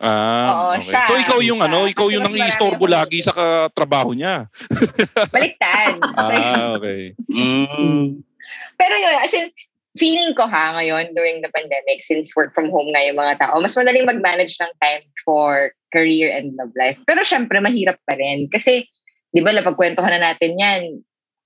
Ah, 0.02 0.50
Oo, 0.50 0.66
okay. 0.74 0.90
siya. 0.90 1.02
So 1.06 1.14
ikaw 1.16 1.38
yung 1.38 1.60
Siya. 1.62 1.68
ano, 1.70 1.78
ikaw 1.86 2.06
yung 2.10 2.24
nang 2.26 2.34
istorbo 2.34 2.84
lagi 2.90 3.22
sa 3.22 3.70
trabaho 3.70 4.10
niya. 4.10 4.50
Baliktad. 5.34 6.02
Ah, 6.18 6.74
okay. 6.74 7.14
Mm. 7.30 8.26
Pero 8.74 8.94
yun, 8.98 9.14
as 9.22 9.32
in, 9.32 9.54
feeling 9.94 10.34
ko 10.34 10.50
ha, 10.50 10.74
ngayon, 10.74 11.14
during 11.14 11.38
the 11.40 11.50
pandemic, 11.54 12.02
since 12.02 12.34
work 12.34 12.50
from 12.50 12.70
home 12.74 12.90
na 12.90 13.06
yung 13.06 13.18
mga 13.18 13.38
tao, 13.38 13.54
mas 13.62 13.78
madaling 13.78 14.06
mag-manage 14.06 14.58
ng 14.58 14.72
time 14.82 15.02
for 15.22 15.70
career 15.94 16.34
and 16.34 16.58
love 16.58 16.74
life. 16.74 16.98
Pero 17.06 17.22
syempre, 17.22 17.62
mahirap 17.62 17.98
pa 18.02 18.18
rin. 18.18 18.50
Kasi, 18.50 18.82
di 19.30 19.40
ba, 19.40 19.54
napagkwentuhan 19.54 20.10
na 20.18 20.34
natin 20.34 20.58
yan, 20.58 20.82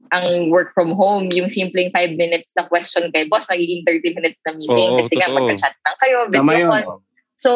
ang 0.09 0.49
work 0.49 0.73
from 0.73 0.97
home, 0.97 1.29
yung 1.37 1.53
simpleng 1.53 1.93
5 1.93 2.17
minutes 2.17 2.57
na 2.57 2.65
question 2.65 3.13
kay 3.13 3.29
boss, 3.29 3.45
nagiging 3.53 3.85
30 3.85 4.17
minutes 4.17 4.41
na 4.49 4.57
meeting. 4.57 4.97
Oo, 4.97 4.99
kasi 5.05 5.13
nga, 5.21 5.29
totoo. 5.29 5.37
magka-chat 5.45 5.75
lang 5.85 5.99
kayo, 6.01 6.19
video 6.33 6.65
call. 6.73 7.05
So, 7.37 7.51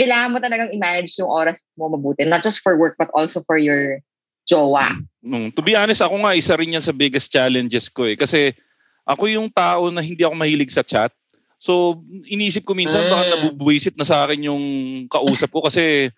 kailangan 0.00 0.32
mo 0.32 0.38
talagang 0.40 0.72
i-manage 0.72 1.20
yung 1.20 1.28
oras 1.28 1.60
mo 1.76 1.92
mabuti. 1.92 2.24
Not 2.24 2.40
just 2.40 2.64
for 2.64 2.80
work, 2.80 2.96
but 2.96 3.12
also 3.12 3.44
for 3.44 3.60
your 3.60 4.00
jowa. 4.48 4.96
Mm, 5.20 5.52
to 5.52 5.60
be 5.60 5.76
honest, 5.76 6.00
ako 6.00 6.16
nga 6.24 6.32
isa 6.32 6.56
rin 6.56 6.72
yan 6.72 6.82
sa 6.82 6.96
biggest 6.96 7.28
challenges 7.28 7.92
ko 7.92 8.08
eh. 8.08 8.16
Kasi 8.16 8.56
ako 9.04 9.28
yung 9.28 9.52
tao 9.52 9.92
na 9.92 10.00
hindi 10.00 10.24
ako 10.24 10.32
mahilig 10.32 10.72
sa 10.72 10.80
chat. 10.80 11.12
So, 11.60 12.00
inisip 12.24 12.64
ko 12.64 12.72
minsan 12.72 13.04
baka 13.12 13.22
Mm. 13.22 13.30
nabubuisit 13.52 13.92
na 13.94 14.08
sa 14.08 14.24
akin 14.24 14.48
yung 14.48 14.64
kausap 15.06 15.52
ko 15.52 15.60
kasi 15.68 16.08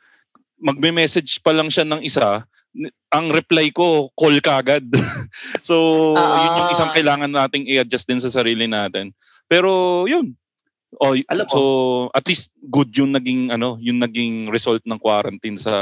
magme-message 0.63 1.43
pa 1.43 1.51
lang 1.51 1.67
siya 1.67 1.83
ng 1.83 2.07
isa, 2.07 2.47
ang 3.11 3.27
reply 3.35 3.69
ko, 3.75 4.09
call 4.15 4.39
kagad. 4.39 4.87
so, 5.61 5.75
yun 6.15 6.57
yung 6.57 6.69
Ah. 6.71 6.75
isang 6.79 6.93
kailangan 6.95 7.29
nating 7.29 7.67
i-adjust 7.67 8.07
din 8.07 8.23
sa 8.23 8.31
sarili 8.31 8.71
natin. 8.71 9.11
Pero, 9.51 10.05
yun. 10.07 10.33
Oh, 10.95 11.13
y- 11.13 11.25
Alam 11.27 11.47
mo- 11.47 11.53
so 11.53 11.61
at 12.13 12.25
least 12.25 12.53
good 12.63 12.93
yung 12.93 13.13
naging 13.13 13.49
ano, 13.49 13.81
yung 13.81 13.97
naging 13.97 14.49
result 14.49 14.85
ng 14.85 14.99
quarantine 14.99 15.57
sa 15.57 15.73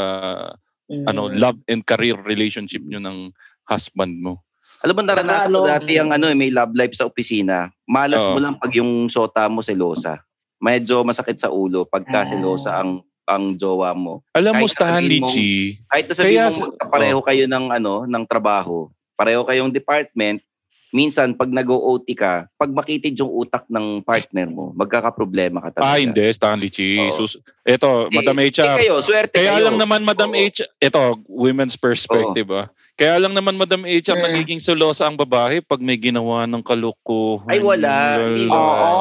Mm. 0.86 1.06
ano, 1.06 1.30
love 1.30 1.58
and 1.66 1.82
career 1.82 2.18
relationship 2.20 2.82
nyo 2.82 2.98
ng 2.98 3.30
husband 3.64 4.18
mo. 4.18 4.42
Alam 4.80 4.96
mo, 4.96 5.02
naranasan 5.04 5.50
Ano? 5.50 5.62
ko 5.62 5.68
dati 5.68 5.94
ang 5.94 6.10
ano, 6.10 6.26
eh, 6.26 6.34
may 6.34 6.50
love 6.50 6.74
life 6.74 6.94
sa 6.94 7.06
opisina. 7.06 7.70
Malas 7.84 8.22
Oo. 8.22 8.34
mo 8.34 8.38
lang 8.38 8.56
pag 8.56 8.70
yung 8.72 9.06
sota 9.06 9.46
mo 9.46 9.60
selosa. 9.60 10.18
Medyo 10.58 11.02
masakit 11.02 11.36
sa 11.36 11.48
ulo 11.48 11.84
pagka 11.84 12.22
Ah. 12.22 12.28
selosa 12.28 12.70
ang 12.76 13.02
ang 13.24 13.54
jowa 13.54 13.94
mo. 13.94 14.26
Alam 14.34 14.58
mo, 14.58 14.66
Stanley 14.66 15.22
Chi, 15.24 15.78
Kahit 15.86 16.10
na 16.10 16.14
sabihin 16.16 16.34
Kaya- 16.36 16.50
mong 16.50 16.62
magkapareho 16.68 17.20
kayo 17.22 17.44
ng 17.46 17.66
ano, 17.70 17.94
ng 18.02 18.24
trabaho, 18.26 18.90
pareho 19.14 19.46
kayong 19.46 19.70
department, 19.70 20.42
minsan 20.90 21.32
pag 21.32 21.48
nag-OT 21.48 22.06
ka, 22.12 22.46
pag 22.52 22.70
makitid 22.70 23.14
yung 23.14 23.30
utak 23.30 23.64
ng 23.66 24.02
partner 24.02 24.46
mo, 24.46 24.74
magkakaproblema 24.74 25.58
ka 25.60 25.78
talaga. 25.78 25.86
ah 25.86 25.96
hindi, 25.96 26.24
Stanley 26.30 26.68
Chi. 26.68 26.98
Oo. 27.00 27.14
Sus- 27.16 27.38
eto, 27.62 28.06
Eh, 28.06 28.16
Madam 28.16 28.36
eh, 28.36 28.50
HR. 28.50 28.76
kayo, 28.76 28.94
swerte 29.00 29.34
Kaya 29.34 29.56
kayo. 29.56 29.64
lang 29.64 29.76
naman, 29.76 30.02
Madam 30.02 30.30
Oo. 30.30 30.38
H, 30.38 30.62
ito, 30.76 31.00
women's 31.26 31.74
perspective 31.74 32.50
ah. 32.50 32.66
Kaya 33.00 33.16
lang 33.16 33.32
naman, 33.32 33.56
Madam 33.56 33.88
H, 33.88 34.12
ang 34.12 34.20
Mm. 34.20 34.24
magiging 34.28 34.60
selosa 34.60 35.08
ang 35.08 35.16
babae 35.16 35.64
pag 35.64 35.80
may 35.80 35.96
ginawa 35.96 36.44
ng 36.44 36.60
kalokohan. 36.60 37.48
Ay, 37.48 37.64
wala. 37.64 38.20
Hindi. 38.20 38.44
Oo. 38.44 38.92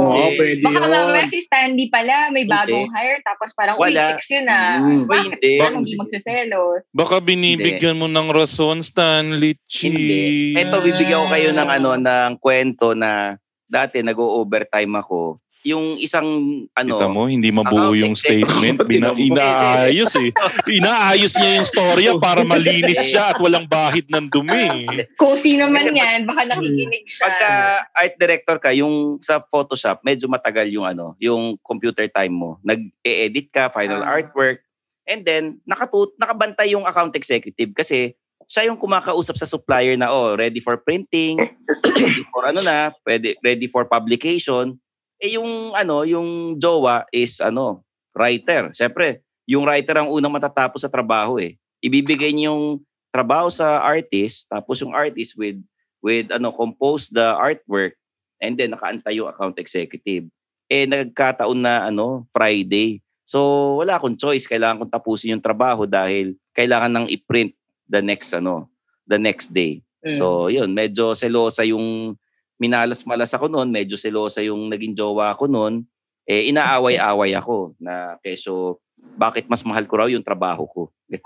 Oo, 0.00 0.28
pwede 0.32 0.64
Baka 0.64 0.80
yun. 0.80 0.88
mamaya 0.88 1.28
si 1.28 1.44
Stanley 1.44 1.92
pala, 1.92 2.32
may 2.32 2.48
Hindi. 2.48 2.56
bagong 2.56 2.88
hire, 2.88 3.20
tapos 3.20 3.52
parang, 3.52 3.76
uy, 3.76 3.92
Wala. 3.92 4.16
chicks 4.16 4.32
yun 4.32 4.48
ah. 4.48 4.80
Mm. 4.80 5.04
Hindi. 5.04 5.52
Parang 5.60 5.84
hindi 5.84 5.92
magsiselos. 5.92 6.80
Baka 6.88 7.20
binibigyan 7.20 8.00
mo 8.00 8.08
ng 8.08 8.32
rason, 8.32 8.80
Stanley 8.80 9.60
Chi. 9.68 9.92
Hindi. 9.92 10.24
Ito, 10.56 10.80
bibigyan 10.80 11.20
ko 11.20 11.28
kayo 11.28 11.50
ng 11.52 11.68
ano, 11.68 11.90
ng 12.00 12.32
kwento 12.40 12.96
na 12.96 13.36
dati 13.68 14.00
nag-overtime 14.00 14.96
ako. 14.96 15.36
Yung 15.68 16.00
isang 16.00 16.24
ano, 16.72 16.96
Kita 16.96 17.08
mo, 17.12 17.28
hindi 17.28 17.52
mabuo 17.52 17.92
Account 17.92 18.00
yung 18.00 18.14
statement. 18.16 18.78
Bina, 18.88 19.12
inaayos 19.12 20.16
eh. 20.16 20.32
Inaayos 20.64 21.36
niya 21.36 21.50
yung 21.60 21.68
storya 21.68 22.10
para 22.24 22.40
malinis 22.40 22.96
siya 23.04 23.36
at 23.36 23.38
walang 23.38 23.68
bahid 23.68 24.08
ng 24.08 24.32
dumi. 24.32 24.88
Kung 25.20 25.36
sino 25.36 25.68
man 25.68 25.92
yan, 25.92 26.24
baka 26.24 26.48
nakikinig 26.48 27.04
siya. 27.04 27.28
pagka 27.28 27.52
art 27.92 28.14
director 28.16 28.56
ka, 28.56 28.70
yung 28.72 29.20
sa 29.20 29.44
Photoshop, 29.44 30.00
medyo 30.00 30.24
matagal 30.24 30.72
yung 30.72 30.88
ano, 30.88 31.12
yung 31.20 31.60
computer 31.60 32.08
time 32.08 32.32
mo. 32.32 32.50
Nag-e-edit 32.64 33.52
ka, 33.52 33.68
final 33.68 34.00
Ah. 34.00 34.16
artwork, 34.16 34.64
and 35.04 35.24
then 35.24 35.60
nakatut 35.68 36.12
nakabantay 36.20 36.72
yung 36.72 36.84
account 36.84 37.12
executive 37.16 37.72
kasi 37.72 38.16
siya 38.48 38.72
yung 38.72 38.80
kumakausap 38.80 39.36
sa 39.36 39.44
supplier 39.44 39.92
na 40.00 40.08
oh, 40.08 40.32
ready 40.32 40.64
for 40.64 40.80
printing, 40.80 41.36
ready 41.84 42.24
for 42.32 42.48
ano 42.48 42.64
na, 42.64 42.96
ready, 43.04 43.36
ready 43.44 43.68
for 43.68 43.84
publication. 43.84 44.80
Eh 45.18 45.34
yung 45.34 45.74
ano, 45.74 46.06
yung 46.06 46.58
jowa 46.58 47.02
is 47.10 47.42
ano, 47.42 47.82
writer. 48.14 48.70
Siyempre, 48.74 49.22
yung 49.48 49.66
writer 49.66 49.98
ang 49.98 50.10
unang 50.10 50.34
matatapos 50.34 50.82
sa 50.82 50.90
trabaho 50.90 51.38
eh. 51.38 51.58
Ibibigay 51.82 52.34
niya 52.34 52.50
yung 52.50 52.82
trabaho 53.14 53.48
sa 53.48 53.82
artist, 53.82 54.46
tapos 54.46 54.78
yung 54.82 54.94
artist 54.94 55.34
with 55.38 55.58
with 55.98 56.30
ano 56.30 56.54
compose 56.54 57.10
the 57.10 57.34
artwork 57.34 57.98
and 58.38 58.54
then 58.54 58.74
nakaantay 58.74 59.18
yung 59.18 59.30
account 59.30 59.58
executive. 59.58 60.30
Eh 60.70 60.86
nagkataon 60.86 61.58
na 61.58 61.88
ano 61.90 62.28
Friday. 62.30 63.02
So 63.26 63.40
wala 63.82 63.98
akong 63.98 64.14
choice, 64.20 64.46
kailangan 64.46 64.84
kong 64.84 64.94
tapusin 64.94 65.34
yung 65.36 65.44
trabaho 65.44 65.84
dahil 65.88 66.38
kailangan 66.54 66.92
nang 66.92 67.06
i-print 67.10 67.56
the 67.88 67.98
next 68.04 68.30
ano, 68.36 68.70
the 69.08 69.18
next 69.18 69.50
day. 69.50 69.82
Mm. 70.04 70.16
So 70.16 70.52
yun, 70.52 70.70
medyo 70.76 71.16
selosa 71.16 71.64
yung 71.66 72.14
minalas-malas 72.58 73.32
ako 73.32 73.46
noon, 73.46 73.70
medyo 73.70 73.94
selosa 73.94 74.42
yung 74.42 74.66
naging 74.68 74.92
jowa 74.92 75.32
ko 75.38 75.46
noon, 75.46 75.86
eh 76.28 76.50
inaaway-away 76.52 77.32
ako 77.38 77.72
na 77.80 78.18
keso 78.20 78.82
bakit 79.18 79.46
mas 79.46 79.62
mahal 79.62 79.86
ko 79.86 79.94
raw 80.04 80.08
yung 80.10 80.26
trabaho 80.26 80.66
ko. 80.66 80.82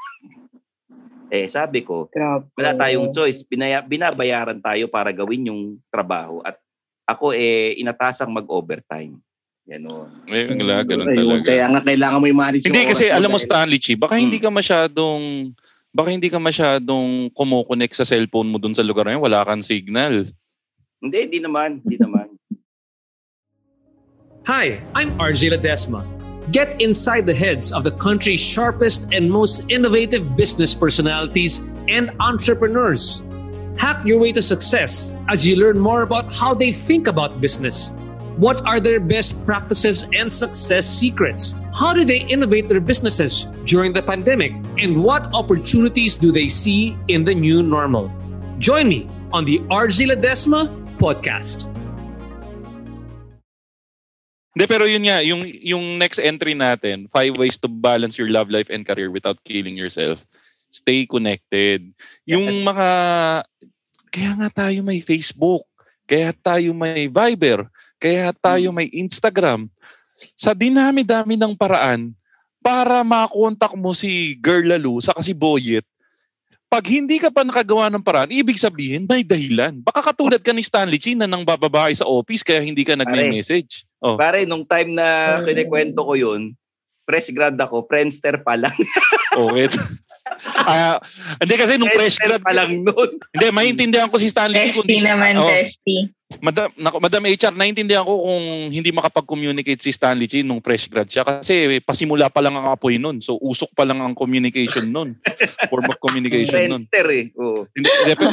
eh 1.32 1.48
sabi 1.48 1.80
ko, 1.80 2.06
Grabe. 2.12 2.52
wala 2.52 2.76
tayong 2.76 3.08
choice. 3.10 3.40
Binaya, 3.48 3.80
binabayaran 3.80 4.60
tayo 4.60 4.86
para 4.86 5.08
gawin 5.10 5.48
yung 5.48 5.80
trabaho 5.88 6.44
at 6.44 6.60
ako 7.08 7.32
eh 7.32 7.74
inatasang 7.80 8.30
mag-overtime. 8.30 9.16
Ganon. 9.62 10.10
Eh, 10.26 10.52
wala, 10.58 10.82
ganun 10.82 11.06
Ayun, 11.06 11.18
talaga. 11.18 11.46
Kaya 11.48 11.64
nga 11.70 11.80
kailangan 11.86 12.18
mo 12.20 12.26
i-manage 12.26 12.62
yung 12.66 12.74
Hindi 12.74 12.90
kasi 12.92 13.04
alam 13.08 13.30
mo 13.30 13.38
Stanley 13.38 13.78
Chi, 13.78 13.94
baka 13.94 14.18
hindi 14.18 14.36
Hmm. 14.42 14.46
ka 14.46 14.50
masyadong 14.50 15.22
baka 15.92 16.08
hindi 16.08 16.28
ka 16.32 16.40
masyadong 16.40 17.30
kumo-connect 17.36 17.94
sa 17.94 18.08
cellphone 18.08 18.48
mo 18.48 18.56
dun 18.56 18.72
sa 18.72 18.80
lugar 18.82 19.04
na 19.06 19.14
yun, 19.16 19.24
wala 19.24 19.44
kang 19.44 19.60
signal. 19.60 20.24
Hindi, 21.02 21.26
hindi 21.26 21.40
naman. 21.42 21.82
Hindi 21.82 21.98
naman. 21.98 22.26
Hi, 24.46 24.78
I'm 24.94 25.18
RJ 25.18 25.50
Ledesma. 25.50 26.06
Get 26.54 26.78
inside 26.78 27.26
the 27.26 27.34
heads 27.34 27.74
of 27.74 27.82
the 27.82 27.90
country's 27.98 28.38
sharpest 28.38 29.10
and 29.10 29.26
most 29.26 29.66
innovative 29.66 30.38
business 30.38 30.74
personalities 30.74 31.66
and 31.90 32.14
entrepreneurs. 32.22 33.26
Hack 33.74 34.06
your 34.06 34.22
way 34.22 34.30
to 34.30 34.42
success 34.42 35.10
as 35.26 35.42
you 35.42 35.58
learn 35.58 35.78
more 35.78 36.02
about 36.02 36.30
how 36.30 36.54
they 36.54 36.70
think 36.70 37.10
about 37.10 37.40
business. 37.42 37.90
What 38.38 38.62
are 38.62 38.78
their 38.78 39.02
best 39.02 39.42
practices 39.44 40.06
and 40.14 40.30
success 40.30 40.86
secrets? 40.86 41.58
How 41.74 41.92
do 41.92 42.04
they 42.06 42.22
innovate 42.30 42.68
their 42.68 42.80
businesses 42.80 43.50
during 43.66 43.92
the 43.92 44.02
pandemic? 44.02 44.54
And 44.78 45.02
what 45.02 45.34
opportunities 45.34 46.16
do 46.16 46.30
they 46.30 46.46
see 46.46 46.96
in 47.08 47.24
the 47.24 47.34
new 47.34 47.62
normal? 47.62 48.06
Join 48.58 48.88
me 48.88 49.10
on 49.32 49.44
the 49.44 49.58
RJ 49.66 50.14
Ledesma 50.14 50.81
podcast. 51.02 51.66
Hindi, 54.54 54.70
pero 54.70 54.86
yun 54.86 55.02
nga, 55.02 55.18
yung, 55.26 55.42
yung 55.50 55.98
next 55.98 56.22
entry 56.22 56.54
natin, 56.54 57.10
five 57.10 57.34
ways 57.34 57.58
to 57.58 57.66
balance 57.66 58.14
your 58.14 58.30
love 58.30 58.46
life 58.54 58.70
and 58.70 58.86
career 58.86 59.10
without 59.10 59.42
killing 59.42 59.74
yourself. 59.74 60.22
Stay 60.70 61.02
connected. 61.10 61.90
Yung 62.22 62.46
mga, 62.62 62.88
kaya 64.14 64.30
nga 64.38 64.48
tayo 64.62 64.78
may 64.86 65.02
Facebook, 65.02 65.66
kaya 66.06 66.30
tayo 66.38 66.70
may 66.70 67.10
Viber, 67.10 67.66
kaya 67.98 68.30
tayo 68.38 68.70
may 68.70 68.86
Instagram. 68.94 69.66
Sa 70.38 70.54
dinami-dami 70.54 71.34
ng 71.34 71.58
paraan, 71.58 72.14
para 72.62 73.02
makontak 73.02 73.74
mo 73.74 73.90
si 73.90 74.38
Girl 74.38 74.70
Lalo, 74.70 75.02
sa 75.02 75.18
si 75.18 75.34
Boyet, 75.34 75.82
pag 76.72 76.88
hindi 76.88 77.20
ka 77.20 77.28
pa 77.28 77.44
nakagawa 77.44 77.92
ng 77.92 78.00
paraan, 78.00 78.32
ibig 78.32 78.56
sabihin 78.56 79.04
may 79.04 79.20
dahilan. 79.20 79.76
Baka 79.84 80.08
katulad 80.08 80.40
ka 80.40 80.56
ni 80.56 80.64
Stanley 80.64 80.96
Chin 80.96 81.20
na 81.20 81.28
nang 81.28 81.44
bababae 81.44 81.92
sa 81.92 82.08
office 82.08 82.40
kaya 82.40 82.64
hindi 82.64 82.80
ka 82.80 82.96
nagme-message. 82.96 83.84
Oh. 84.00 84.16
Pare, 84.16 84.48
nung 84.48 84.64
time 84.64 84.96
na 84.96 85.36
kinikwento 85.44 86.00
ko 86.00 86.16
yun, 86.16 86.56
fresh 87.04 87.28
grad 87.36 87.60
ako, 87.60 87.84
Friendster 87.84 88.40
pa 88.40 88.56
lang. 88.56 88.72
Okay. 89.32 89.64
Ah, 90.60 91.00
hindi 91.40 91.56
kasi 91.56 91.80
nung 91.80 91.88
fresh 91.88 92.20
grad 92.20 92.44
pa 92.44 92.52
lang 92.52 92.84
nun. 92.84 93.16
Hindi, 93.32 93.46
maintindihan 93.48 94.12
ko 94.12 94.20
si 94.20 94.28
Stanley. 94.28 94.68
kung 94.68 94.84
Testy 94.84 95.00
di- 95.00 95.04
naman, 95.04 95.40
Oh. 95.40 95.48
testy. 95.48 95.98
Madam, 96.38 96.72
nako, 96.74 96.96
Madam 96.98 97.22
HR, 97.22 97.52
naintindihan 97.52 98.02
ko 98.02 98.24
kung 98.24 98.44
hindi 98.70 98.88
makapag-communicate 98.88 99.76
si 99.78 99.90
Stanley 99.90 100.24
Chi 100.24 100.40
nung 100.40 100.62
fresh 100.62 100.86
grad 100.86 101.04
siya 101.04 101.22
kasi 101.22 101.82
pasimula 101.82 102.30
pa 102.30 102.40
lang 102.40 102.54
ang 102.54 102.70
apoy 102.70 102.96
nun. 102.96 103.18
So 103.18 103.36
usok 103.36 103.74
pa 103.74 103.82
lang 103.82 103.98
ang 103.98 104.14
communication 104.14 104.88
nun. 104.88 105.18
Form 105.70 105.84
of 105.84 105.98
communication 105.98 106.70
nun. 106.70 106.80
Friendster 106.80 107.06
eh. 107.10 107.24
Oo. 107.34 107.66
Hindi, 107.74 107.88
hindi, 107.90 108.12
pero, 108.14 108.32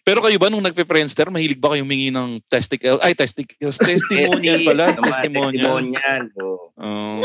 pero 0.00 0.18
kayo 0.20 0.36
ba 0.36 0.48
nung 0.48 0.62
nagpe-Friendster, 0.62 1.28
mahilig 1.28 1.58
ba 1.58 1.72
kayong 1.72 1.84
humingi 1.84 2.10
ng 2.10 2.44
testicle? 2.46 3.00
Ay, 3.00 3.16
testicles. 3.16 3.76
Testimonial 3.76 4.60
pala. 4.62 4.84
Naman, 4.92 5.10
Testimonial. 5.24 5.64
testimonial. 5.80 6.22
Oo. 6.36 6.66
Oo. 6.76 7.22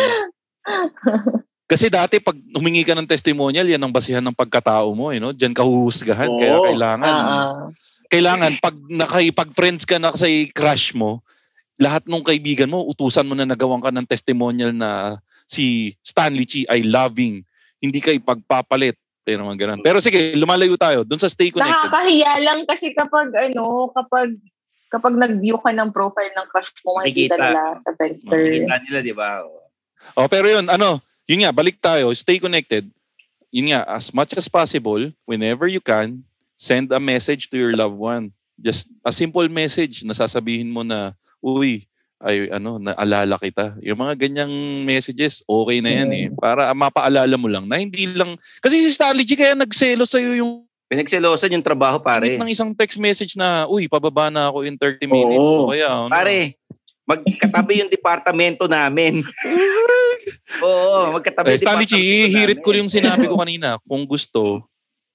kasi 1.66 1.90
dati 1.90 2.22
pag 2.22 2.38
humingi 2.54 2.86
ka 2.86 2.94
ng 2.94 3.10
testimonial, 3.10 3.66
yan 3.66 3.82
ang 3.82 3.90
basihan 3.90 4.22
ng 4.22 4.38
pagkatao 4.38 4.94
mo, 4.94 5.10
eh, 5.10 5.18
no? 5.18 5.34
Diyan 5.34 5.50
ka 5.50 5.66
huhusgahan. 5.66 6.30
Kaya 6.38 6.54
Oo. 6.56 6.66
kailangan, 6.70 7.10
Ah, 7.10 7.26
ah. 7.26 7.54
Kailangan 8.10 8.58
pag 8.62 8.76
nakipag-friends 8.76 9.84
ka 9.86 9.98
na 9.98 10.14
sa 10.14 10.28
crush 10.54 10.94
mo, 10.94 11.26
lahat 11.80 12.08
ng 12.08 12.24
kaibigan 12.24 12.72
mo, 12.72 12.88
utusan 12.88 13.28
mo 13.28 13.36
na 13.36 13.48
nagawan 13.48 13.84
ka 13.84 13.92
ng 13.92 14.08
testimonial 14.08 14.72
na 14.72 15.20
si 15.46 15.94
Stanley 16.00 16.48
Chi 16.48 16.62
ay 16.72 16.88
loving. 16.88 17.44
Hindi 17.84 18.00
ka 18.00 18.16
ipagpapalit. 18.16 18.96
Pero 19.26 19.42
naman 19.42 19.58
ganun. 19.58 19.82
Pero 19.82 19.98
sige, 19.98 20.38
lumalayo 20.38 20.78
tayo. 20.78 21.02
Doon 21.02 21.18
sa 21.18 21.26
Stay 21.26 21.50
Connected. 21.50 21.90
Nakakahiya 21.90 22.34
lang 22.46 22.62
kasi 22.70 22.94
kapag 22.94 23.34
ano, 23.34 23.90
kapag 23.90 24.38
kapag 24.94 25.18
nag-view 25.18 25.58
ka 25.60 25.74
ng 25.74 25.90
profile 25.90 26.32
ng 26.38 26.48
crush 26.48 26.72
mo, 26.86 27.02
makikita 27.02 27.36
nila 27.36 27.76
sa 27.82 27.92
Friendster. 27.98 28.32
Makikita 28.32 28.78
nila, 28.86 29.00
di 29.02 29.16
ba? 29.18 29.44
Oh, 30.16 30.30
pero 30.30 30.48
yun, 30.48 30.70
ano, 30.70 31.02
yun 31.26 31.44
nga, 31.44 31.52
balik 31.52 31.82
tayo, 31.82 32.14
stay 32.14 32.38
connected. 32.38 32.88
Yun 33.50 33.74
nga, 33.74 33.82
as 33.92 34.14
much 34.14 34.38
as 34.38 34.46
possible, 34.48 35.10
whenever 35.26 35.66
you 35.68 35.82
can, 35.82 36.22
send 36.56 36.92
a 36.92 37.00
message 37.00 37.48
to 37.48 37.56
your 37.56 37.76
loved 37.76 37.96
one. 37.96 38.32
Just 38.56 38.88
a 39.04 39.12
simple 39.12 39.46
message 39.48 40.04
na 40.04 40.16
sasabihin 40.16 40.72
mo 40.72 40.82
na, 40.82 41.12
uy, 41.40 41.84
ay 42.24 42.48
ano, 42.50 42.80
naalala 42.80 43.36
kita. 43.38 43.76
Yung 43.84 44.00
mga 44.00 44.16
ganyang 44.18 44.54
messages, 44.82 45.44
okay 45.44 45.84
na 45.84 45.92
yan 45.92 46.10
eh. 46.16 46.26
Para 46.32 46.72
mapaalala 46.72 47.36
mo 47.36 47.52
lang 47.52 47.68
na 47.68 47.76
hindi 47.76 48.08
lang, 48.08 48.40
kasi 48.64 48.80
si 48.80 48.90
Stanley 48.90 49.28
G 49.28 49.36
kaya 49.36 49.54
nagselo 49.54 50.08
sa'yo 50.08 50.34
yung 50.36 50.64
Pinagselosan 50.86 51.50
yung 51.50 51.66
trabaho, 51.66 51.98
pare. 51.98 52.38
ng 52.38 52.46
isang 52.48 52.70
text 52.72 53.02
message 53.02 53.34
na, 53.34 53.66
uy, 53.66 53.90
pababa 53.90 54.30
na 54.30 54.54
ako 54.54 54.70
in 54.70 54.78
30 54.78 55.10
minutes. 55.10 55.42
Oo. 55.42 55.66
O 55.66 55.70
kaya, 55.74 55.90
ano, 55.90 56.14
Pare, 56.14 56.62
magkatabi 57.04 57.82
yung 57.82 57.90
departamento 57.90 58.70
namin. 58.70 59.26
Oo, 60.64 61.18
magkatabi 61.18 61.58
Eh, 61.58 61.60
Stanley 61.60 61.88
G, 61.90 61.96
departamento 61.98 62.38
hirit 62.38 62.60
ko 62.62 62.70
namin. 62.70 62.80
yung 62.86 62.92
sinabi 62.94 63.24
ko 63.26 63.36
kanina. 63.38 63.70
Kung 63.84 64.06
gusto, 64.06 64.66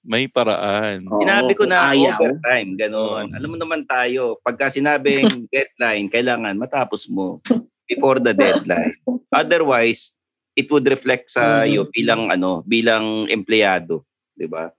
may 0.01 0.27
paraan. 0.27 1.05
Oo, 1.07 1.21
Sinabi 1.23 1.53
ko 1.57 1.65
na 1.69 1.93
ayaw. 1.93 2.17
overtime, 2.17 2.71
gano'n. 2.77 3.27
Alam 3.37 3.51
mo 3.53 3.59
naman 3.61 3.83
tayo, 3.85 4.41
pagka 4.41 4.73
sinabing 4.73 5.29
deadline, 5.53 6.09
kailangan 6.09 6.57
matapos 6.57 7.07
mo 7.09 7.41
before 7.85 8.19
the 8.19 8.33
deadline. 8.33 8.97
Otherwise, 9.31 10.13
it 10.55 10.67
would 10.71 10.87
reflect 10.89 11.31
sa 11.31 11.63
iyo 11.65 11.87
bilang 11.91 12.29
ano, 12.31 12.63
bilang 12.67 13.27
empleyado, 13.31 14.03
'di 14.35 14.47
ba? 14.51 14.73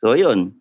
So 0.00 0.16
'yun. 0.16 0.52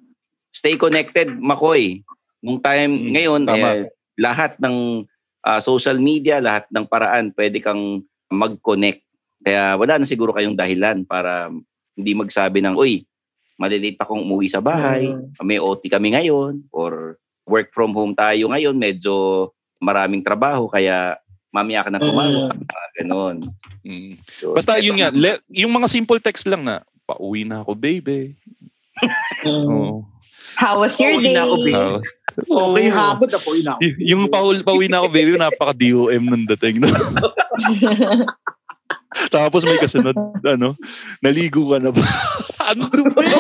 Stay 0.50 0.76
connected, 0.76 1.30
Makoy. 1.38 2.02
Nung 2.42 2.58
time 2.60 2.90
Mm, 2.90 3.12
ngayon 3.14 3.42
tama. 3.46 3.68
eh, 3.76 3.82
lahat 4.18 4.58
ng 4.58 5.06
ah, 5.42 5.62
social 5.62 5.98
media, 5.98 6.42
lahat 6.42 6.68
ng 6.70 6.86
paraan 6.86 7.32
pwede 7.34 7.62
kang 7.62 8.04
mag-connect. 8.30 9.02
Kaya 9.42 9.74
wala 9.80 9.98
na 9.98 10.06
siguro 10.06 10.36
kayong 10.36 10.58
dahilan 10.58 11.06
para 11.08 11.50
hindi 11.96 12.12
magsabi 12.14 12.60
ng, 12.62 12.76
uy, 12.76 13.09
malilate 13.60 14.00
akong 14.00 14.24
umuwi 14.24 14.48
sa 14.48 14.64
bahay, 14.64 15.12
may 15.44 15.60
OT 15.60 15.86
kami 15.86 16.16
ngayon, 16.16 16.64
or 16.72 17.20
work 17.44 17.76
from 17.76 17.92
home 17.92 18.16
tayo 18.16 18.48
ngayon, 18.48 18.74
medyo 18.74 19.50
maraming 19.78 20.24
trabaho, 20.24 20.72
kaya 20.72 21.20
mamaya 21.52 21.84
ka 21.84 21.90
na 21.92 22.00
tumawag. 22.00 22.56
Ah, 22.66 22.90
Ganon. 22.96 23.44
Mm. 23.84 24.16
So, 24.32 24.56
Basta 24.56 24.80
yun 24.80 24.96
nga, 24.96 25.10
le- 25.10 25.44
yung 25.50 25.74
mga 25.74 25.90
simple 25.90 26.22
text 26.22 26.48
lang 26.48 26.64
na, 26.64 26.86
pauwi 27.04 27.44
na 27.44 27.60
ako, 27.60 27.76
baby. 27.76 28.38
Mm. 29.44 29.68
Oo. 29.68 30.08
How 30.56 30.80
was 30.80 30.96
your 31.00 31.16
Pauwi 31.16 31.26
day? 31.26 31.36
na 31.36 31.44
ako, 31.44 31.56
babe. 31.60 31.76
Oo. 31.76 32.00
Okay, 32.72 32.88
Oo. 32.88 32.96
hapon 32.96 33.28
na 33.28 33.40
po 33.40 33.50
yun 33.56 33.68
ako. 33.68 33.80
Y- 33.82 34.00
yung 34.12 34.24
paul, 34.28 34.56
pauwi 34.62 34.88
na 34.88 35.04
ako, 35.04 35.08
baby, 35.10 35.32
napaka-DOM 35.36 36.24
nung 36.24 36.46
dating. 36.56 36.80
No? 36.80 36.88
Tapos 39.36 39.66
may 39.66 39.82
kasunod, 39.82 40.14
ano, 40.46 40.78
naligo 41.20 41.66
ka 41.74 41.78
na 41.82 41.90
ba? 41.90 42.04
ano 42.70 42.86
dumi? 42.90 43.26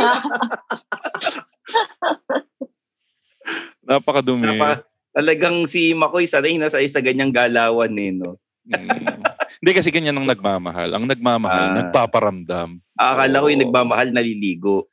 Napakadumi. 3.86 4.46
Napa- 4.58 4.86
talagang 5.10 5.66
si 5.66 5.94
Makoy 5.94 6.30
sanay 6.30 6.58
na 6.58 6.70
sa 6.70 6.82
isa 6.82 7.02
ganyang 7.02 7.34
galawan 7.34 7.90
eh, 7.98 8.12
no? 8.14 8.38
Mm. 8.70 9.26
Hindi 9.60 9.72
kasi 9.74 9.90
ganyan 9.90 10.14
ang 10.14 10.30
nagmamahal. 10.30 10.94
Ang 10.94 11.10
nagmamahal, 11.10 11.74
Ah. 11.74 11.76
nagpaparamdam. 11.82 12.78
Akala 12.94 13.42
ko 13.42 13.48
yung 13.50 13.64
nagmamahal 13.66 14.14
naliligo. 14.14 14.86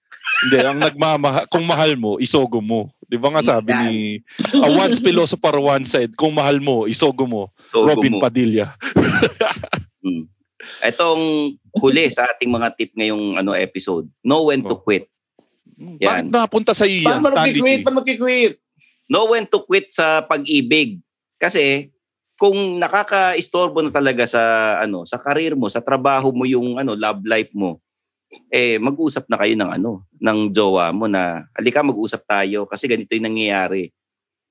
Hindi, 0.48 0.56
ang 0.64 0.80
nagmamahal, 0.80 1.44
kung 1.52 1.64
mahal 1.68 1.92
mo, 1.94 2.16
isogo 2.16 2.64
mo. 2.64 2.88
Di 3.04 3.20
ba 3.20 3.30
nga 3.30 3.44
sabi 3.44 3.70
ni, 3.76 3.94
a 4.56 4.66
once 4.72 4.98
philosopher 4.98 5.60
one 5.60 5.86
said, 5.86 6.16
kung 6.16 6.34
mahal 6.34 6.58
mo, 6.58 6.88
isogo 6.88 7.28
mo. 7.28 7.52
So, 7.68 7.84
Robin 7.84 8.16
mo. 8.16 8.24
Padilla. 8.24 8.72
Hmm. 10.86 10.92
Etong 10.94 11.22
huli 11.82 12.06
sa 12.08 12.30
ating 12.30 12.46
mga 12.46 12.68
tip 12.78 12.94
ngayong 12.94 13.36
ano 13.36 13.50
episode. 13.52 14.06
Know 14.22 14.48
when 14.48 14.62
to 14.62 14.78
Oh. 14.78 14.80
quit. 14.80 15.10
Bakit 15.76 16.30
napunta 16.30 16.72
sa 16.72 16.86
iyo 16.86 17.04
yan, 17.04 17.20
Paano? 17.20 17.36
G? 17.42 17.82
Paano 17.82 18.00
magkikwit? 18.00 18.56
Know 19.10 19.34
when 19.34 19.44
to 19.44 19.60
quit 19.60 19.90
sa 19.90 20.22
pag-ibig. 20.22 21.02
Kasi 21.36 21.90
kung 22.36 22.80
nakaka-istorbo 22.80 23.84
na 23.84 23.92
talaga 23.92 24.24
sa 24.24 24.40
ano, 24.80 25.04
sa 25.04 25.20
karir 25.20 25.52
mo, 25.52 25.68
sa 25.68 25.84
trabaho 25.84 26.32
mo 26.32 26.48
yung 26.48 26.80
ano, 26.80 26.96
love 26.96 27.20
life 27.24 27.52
mo, 27.52 27.76
eh 28.48 28.80
mag-usap 28.80 29.28
na 29.28 29.36
kayo 29.36 29.52
ng 29.52 29.70
ano, 29.72 30.04
ng 30.16 30.38
jowa 30.50 30.92
mo 30.92 31.06
na 31.08 31.44
halika 31.56 31.84
mag-usap 31.84 32.24
tayo 32.24 32.64
kasi 32.64 32.88
ganito 32.88 33.12
yung 33.12 33.28
nangyayari. 33.32 33.92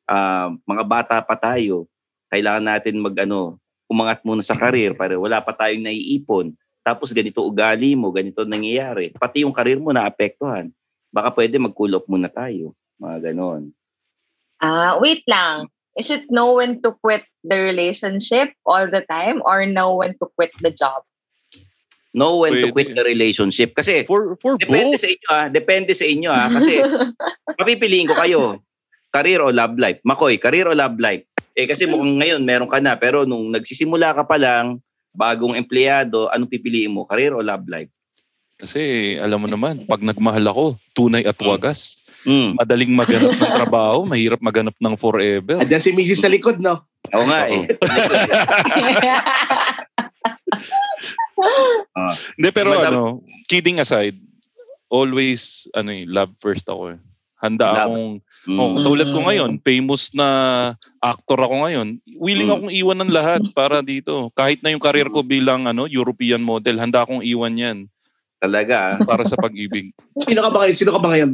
ah, 0.05 0.53
mga 0.69 0.83
bata 0.85 1.15
pa 1.25 1.33
tayo, 1.33 1.89
kailangan 2.29 2.61
natin 2.61 3.01
mag 3.01 3.17
ano, 3.17 3.57
umangat 3.85 4.21
muna 4.25 4.41
sa 4.41 4.57
karir 4.57 4.97
para 4.97 5.13
wala 5.17 5.41
pa 5.41 5.53
tayong 5.53 5.85
naiipon. 5.85 6.53
Tapos 6.85 7.09
ganito 7.13 7.41
ugali 7.41 7.97
mo, 7.97 8.13
ganito 8.13 8.45
nangyayari. 8.45 9.13
Pati 9.17 9.41
yung 9.41 9.53
karir 9.53 9.81
mo 9.81 9.89
naapektuhan. 9.89 10.69
Baka 11.09 11.33
pwede 11.33 11.57
mag-cool 11.57 11.97
off 11.97 12.05
muna 12.05 12.29
tayo. 12.29 12.77
Mga 13.01 13.31
ganon. 13.31 13.73
Ah, 14.61 14.97
wait 15.01 15.25
lang. 15.25 15.67
Is 15.95 16.11
it 16.11 16.27
know 16.27 16.59
when 16.59 16.83
to 16.83 16.91
quit 16.99 17.23
the 17.47 17.55
relationship 17.55 18.51
all 18.67 18.85
the 18.85 19.01
time 19.07 19.39
or 19.47 19.63
know 19.63 19.95
when 19.95 20.13
to 20.19 20.27
quit 20.35 20.51
the 20.59 20.69
job? 20.69 21.07
Know 22.15 22.43
when 22.43 22.59
to 22.63 22.71
Pwede. 22.71 22.75
quit 22.75 22.89
the 22.95 23.03
relationship. 23.03 23.75
Kasi 23.75 24.03
For, 24.07 24.39
for 24.39 24.55
depende 24.55 24.95
both. 24.95 25.03
sa 25.03 25.07
inyo 25.11 25.27
ah. 25.31 25.47
Depende 25.51 25.91
sa 25.91 26.05
inyo 26.07 26.29
ah. 26.31 26.47
Kasi 26.47 26.73
papipiliin 27.59 28.07
ko 28.07 28.15
kayo. 28.15 28.63
Career 29.15 29.39
o 29.39 29.47
love 29.47 29.79
life? 29.79 30.03
Makoy, 30.03 30.35
career 30.35 30.67
o 30.67 30.75
love 30.75 30.99
life? 30.99 31.23
Eh 31.55 31.63
kasi 31.63 31.87
mukhang 31.87 32.19
ngayon 32.19 32.43
meron 32.43 32.67
ka 32.67 32.83
na. 32.83 32.99
Pero 32.99 33.23
nung 33.23 33.47
nagsisimula 33.47 34.11
ka 34.11 34.27
pa 34.27 34.35
lang, 34.35 34.83
bagong 35.15 35.55
empleyado, 35.55 36.27
anong 36.35 36.51
pipiliin 36.51 36.91
mo? 36.91 37.07
Career 37.07 37.31
o 37.31 37.39
love 37.39 37.63
life? 37.71 37.87
Kasi 38.59 39.15
alam 39.19 39.39
mo 39.39 39.47
naman, 39.47 39.87
pag 39.87 40.03
nagmahal 40.03 40.43
ako, 40.51 40.65
tunay 40.91 41.23
at 41.23 41.39
wagas. 41.43 42.03
Mm. 42.27 42.55
Madaling 42.59 42.91
maganap 42.91 43.35
ng 43.35 43.55
trabaho, 43.63 44.07
mahirap 44.07 44.39
maganap 44.43 44.75
ng 44.79 44.95
forever. 44.95 45.59
Andiyan 45.59 45.83
si 45.83 45.91
Mrs. 45.95 46.23
sa 46.23 46.31
likod, 46.31 46.59
no? 46.59 46.83
Oo 47.15 47.25
nga 47.27 47.51
eh. 47.51 47.67
Hindi, 52.39 52.49
pero 52.55 52.71
Madam- 52.75 52.91
ano, 52.91 53.03
kidding 53.47 53.83
aside, 53.83 54.15
always, 54.87 55.67
ano 55.75 55.91
eh, 55.91 56.07
love 56.07 56.31
first 56.39 56.63
ako 56.67 56.95
eh. 56.95 56.99
Handa 57.35 57.67
Love. 57.67 57.79
akong, 57.91 58.23
Mm. 58.45 58.57
oh, 58.57 58.77
tulad 58.79 59.09
ko 59.09 59.19
Mm. 59.19 59.25
ngayon, 59.25 59.51
famous 59.59 60.13
na 60.13 60.27
actor 60.99 61.37
ako 61.37 61.65
ngayon, 61.65 61.87
willing 62.15 62.45
Mm. 62.45 62.55
akong 62.55 62.71
iwan 62.71 62.97
ng 63.01 63.11
lahat 63.11 63.41
para 63.51 63.81
dito. 63.81 64.29
Kahit 64.31 64.61
na 64.61 64.69
yung 64.69 64.79
career 64.79 65.09
ko 65.09 65.21
bilang 65.21 65.65
ano, 65.65 65.85
European 65.85 66.39
model, 66.39 66.77
handa 66.77 67.01
akong 67.01 67.21
iwan 67.21 67.53
yan 67.53 67.77
Talaga 68.35 68.95
ah. 68.95 68.95
para 69.01 69.25
sa 69.25 69.33
pag-ibig. 69.35 69.89
Sino 70.29 70.39
ka 70.39 70.49
ba 70.49 70.61
ngayon? 70.61 70.77
Sino 70.77 70.93
ka 70.93 71.01
ba 71.01 71.09
ngayon? 71.11 71.31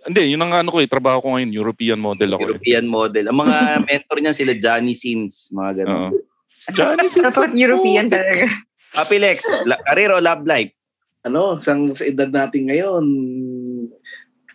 Hindi, 0.00 0.22
yun 0.32 0.40
ang 0.40 0.52
ano 0.54 0.68
ko 0.68 0.80
eh, 0.80 0.88
trabaho 0.88 1.20
ko 1.20 1.28
ngayon, 1.32 1.52
European 1.52 2.00
model 2.00 2.30
ako 2.32 2.40
eh. 2.40 2.46
European 2.50 2.84
model. 2.84 3.24
Ang 3.28 3.38
mga 3.38 3.56
mentor 3.88 4.16
niyan 4.18 4.36
sila 4.36 4.52
Johnny 4.54 4.92
Sins, 4.92 5.48
mga 5.50 5.84
ganun. 5.84 5.96
Oo. 6.12 6.20
Johnny 6.72 7.08
Sins. 7.08 7.24
Dapat 7.24 7.52
European 7.52 8.08
talaga. 8.08 8.48
Papi 8.90 9.16
Lex, 9.16 9.48
la- 9.64 9.80
career 9.86 10.10
o 10.10 10.18
love 10.18 10.44
life? 10.44 10.72
Ano, 11.22 11.60
sang, 11.60 11.92
sa 11.92 12.02
edad 12.02 12.28
natin 12.28 12.66
ngayon, 12.66 13.04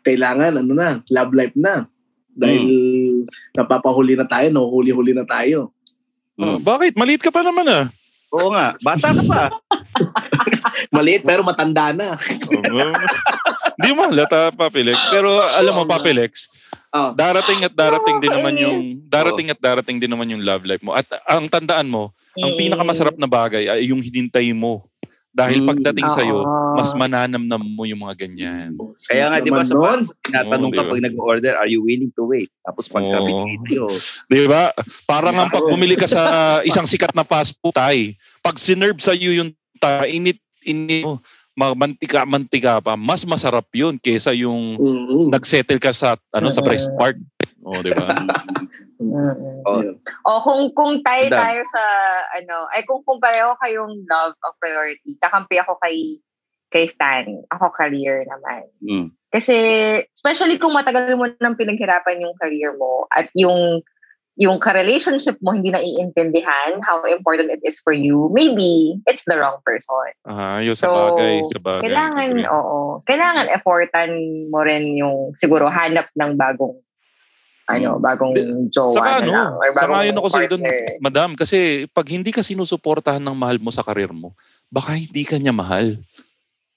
kailangan, 0.01 0.61
ano 0.61 0.73
na, 0.73 0.89
love 1.09 1.33
life 1.33 1.55
na. 1.55 1.85
Dahil 2.35 2.63
napapahuli 3.55 4.19
na 4.19 4.27
tayo, 4.27 4.51
no? 4.51 4.67
Huli-huli 4.67 5.15
na 5.15 5.23
tayo. 5.23 5.71
Oh, 6.35 6.59
bakit? 6.59 6.99
Maliit 6.99 7.23
ka 7.23 7.31
pa 7.31 7.39
naman 7.39 7.63
ah. 7.71 7.87
Oo 8.35 8.51
nga, 8.51 8.75
bata 8.83 9.15
ka 9.15 9.23
pa. 9.23 9.43
Maliit 10.95 11.23
pero 11.23 11.41
matanda 11.47 11.95
na. 11.95 12.19
Hindi 13.79 13.89
mo 13.91 14.07
halata, 14.07 14.51
Papilex. 14.51 14.99
Pero 15.11 15.39
alam 15.39 15.73
mo. 15.75 15.83
Papilex, 15.87 16.51
Oh. 16.95 17.11
darating 17.11 17.59
at 17.67 17.75
darating 17.75 18.23
din 18.23 18.31
naman 18.31 18.55
Okay. 18.55 18.63
yung 18.63 18.79
darating 19.11 19.51
at 19.51 19.59
darating 19.59 19.99
din 19.99 20.07
naman 20.07 20.31
yung 20.31 20.39
love 20.39 20.63
life 20.63 20.79
mo. 20.79 20.95
At 20.95 21.03
ang 21.27 21.43
tandaan 21.51 21.91
mo, 21.91 22.15
ang 22.39 22.55
Mm. 22.55 22.59
pinakamasarap 22.63 23.19
na 23.19 23.27
bagay 23.27 23.67
ay 23.67 23.91
yung 23.91 23.99
hinintay 23.99 24.55
mo. 24.55 24.87
Dahil 25.35 25.59
Mm. 25.61 25.67
pagdating 25.67 26.07
sa 26.07 26.23
iyo, 26.23 26.47
mas 26.79 26.95
mananamnam 26.95 27.59
mo 27.59 27.83
yung 27.83 28.07
mga 28.07 28.23
ganyan. 28.23 28.71
Kaya 29.03 29.27
nga, 29.27 29.43
di 29.43 29.51
ba, 29.51 29.67
sa 29.67 29.75
nun? 29.75 30.07
Tinatanong 30.23 30.71
Oo, 30.71 30.75
ka 30.79 30.81
di 30.81 30.87
ba? 30.87 30.91
pag 30.95 31.03
nag-order, 31.11 31.53
are 31.59 31.67
you 31.67 31.83
willing 31.83 32.07
to 32.15 32.23
wait? 32.23 32.47
Tapos 32.63 32.87
pagka 32.87 33.19
Oo. 33.19 33.43
video, 33.43 33.83
Di 34.31 34.47
ba? 34.47 34.71
Parang 35.03 35.35
ang 35.35 35.51
pag 35.51 35.67
bumili 35.67 35.99
ka 35.99 36.07
sa 36.07 36.23
isang 36.63 36.87
sikat 36.87 37.11
na 37.11 37.27
fast 37.27 37.59
food 37.59 37.75
tay, 37.75 38.15
pag 38.39 38.55
sinerve 38.55 39.03
sa 39.03 39.11
iyo 39.11 39.35
yung 39.43 39.51
tay, 39.75 40.15
init 40.15 40.39
init 40.63 41.03
mo, 41.03 41.19
mantika 41.75 42.23
mantika 42.23 42.79
pa, 42.79 42.95
mas 42.95 43.27
masarap 43.27 43.67
yun 43.75 43.99
kaysa 43.99 44.31
yung 44.31 44.79
Mm-mm. 44.79 45.31
nagsettle 45.31 45.79
ka 45.83 45.91
sa 45.91 46.15
ano 46.31 46.47
sa 46.47 46.63
breast 46.63 46.87
Oh, 47.65 47.81
di 47.81 47.91
ba? 47.91 48.13
Oh, 49.65 49.83
O 50.23 50.39
kung 50.39 50.71
kung 50.71 51.03
tayo 51.03 51.27
Madam. 51.27 51.39
tayo 51.43 51.61
sa 51.67 51.83
ano, 52.39 52.69
ay 52.71 52.87
kung 52.87 53.03
kung 53.03 53.19
pareho 53.19 53.51
kayong 53.59 54.07
love 54.07 54.33
ang 54.39 54.55
priority, 54.61 55.19
kakampi 55.19 55.59
ako 55.59 55.75
kay 55.83 56.23
kay 56.71 56.87
Stan. 56.87 57.27
Ako 57.51 57.75
career 57.75 58.23
naman. 58.23 58.63
mm, 58.79 59.07
Kasi 59.35 59.55
especially 60.15 60.55
kung 60.55 60.71
matagal 60.71 61.11
mo 61.19 61.27
nang 61.43 61.59
pinaghirapan 61.59 62.23
yung 62.23 62.35
career 62.39 62.71
mo 62.79 63.03
at 63.11 63.27
yung 63.35 63.83
yung 64.35 64.59
ka-relationship 64.59 65.39
mo 65.39 65.55
hindi 65.55 65.71
naiintindihan 65.71 66.83
how 66.83 66.99
important 67.07 67.47
it 67.51 67.63
is 67.63 67.79
for 67.79 67.95
you, 67.95 68.27
maybe 68.35 68.99
it's 69.07 69.23
the 69.23 69.35
wrong 69.35 69.63
person. 69.63 70.11
Ah, 70.27 70.59
yun 70.59 70.75
sa 70.75 70.91
So, 70.91 70.91
bagay, 70.91 71.35
sa 71.55 71.59
bagay. 71.63 71.83
Kailangan, 71.87 72.29
oo. 72.51 72.79
Kailangan 73.07 73.47
effortan 73.55 74.11
mo 74.51 74.59
rin 74.59 74.99
yung 74.99 75.31
siguro 75.39 75.71
hanap 75.71 76.11
ng 76.19 76.35
bagong 76.35 76.75
ano, 77.65 77.97
bagong 77.97 78.33
jowa 78.69 78.93
Saka 78.93 79.09
na 79.09 79.17
ano, 79.25 79.31
lang. 79.33 79.51
Or 79.57 79.69
bagong 79.73 79.81
sangayon 79.81 80.17
ako 80.21 80.27
doon, 80.53 80.63
madam, 81.01 81.29
kasi 81.33 81.89
pag 81.89 82.05
hindi 82.05 82.29
ka 82.29 82.45
sinusuportahan 82.45 83.21
ng 83.21 83.33
mahal 83.33 83.57
mo 83.57 83.73
sa 83.73 83.81
karir 83.81 84.13
mo, 84.13 84.37
baka 84.69 84.93
hindi 84.93 85.25
ka 85.25 85.41
niya 85.41 85.53
mahal. 85.53 85.97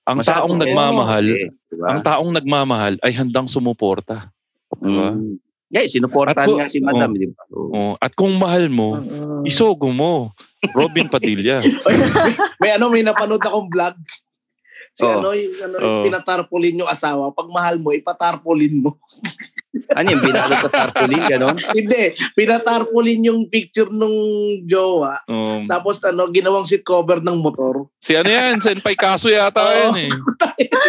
Ang 0.09 0.25
masyadong 0.25 0.57
taong 0.57 0.57
nagmamahal, 0.57 1.25
eh, 1.29 1.47
di 1.53 1.75
ba? 1.77 1.87
ang 1.93 2.01
taong 2.01 2.31
nagmamahal 2.33 2.95
ay 3.05 3.13
handang 3.13 3.45
sumuporta. 3.45 4.33
Diba? 4.81 5.13
Mm. 5.13 5.37
Yeah, 5.69 5.85
sinuportahan 5.85 6.49
nga 6.49 6.65
si 6.73 6.81
Madam, 6.81 7.13
oh. 7.13 7.21
di 7.21 7.29
ba? 7.29 7.43
Oo. 7.53 7.69
Oh, 7.77 7.95
at 8.01 8.17
kung 8.17 8.33
mahal 8.41 8.73
mo, 8.73 8.97
Mm-mm. 9.05 9.45
isogo 9.45 9.93
mo. 9.93 10.33
Robin 10.73 11.13
Padilla. 11.13 11.61
may 12.65 12.73
ano, 12.73 12.89
may 12.89 13.05
napanood 13.05 13.45
akong 13.45 13.69
vlog. 13.69 13.97
Si 14.97 15.05
Oh. 15.05 15.21
ano, 15.21 15.37
yung, 15.37 15.55
ano, 15.61 15.75
Oh. 15.77 15.85
yung 15.85 16.05
pinatarpolin 16.09 16.81
yung 16.81 16.89
asawa. 16.89 17.31
Pag 17.37 17.53
mahal 17.53 17.77
mo, 17.77 17.93
ipatarpolin 17.93 18.81
mo. 18.81 18.97
Ano 19.89 20.07
yung 20.09 20.21
binalot 20.21 20.59
sa 20.59 20.69
tarpaulin, 20.69 21.23
gano'n? 21.23 21.57
Hindi, 21.79 22.03
pinatarpolin 22.33 23.23
yung 23.25 23.47
picture 23.47 23.89
nung 23.89 24.15
jowa. 24.63 25.21
Um, 25.25 25.65
Tapos 25.65 25.99
ano, 26.03 26.27
ginawang 26.29 26.65
seat 26.65 26.83
cover 26.83 27.19
ng 27.19 27.37
motor. 27.37 27.87
si 27.97 28.13
ano 28.13 28.27
yan? 28.27 28.59
Senpai 28.59 28.95
Kaso 28.95 29.27
yata 29.27 29.61
Oo. 29.61 29.75
yan 29.95 30.07
eh. 30.07 30.11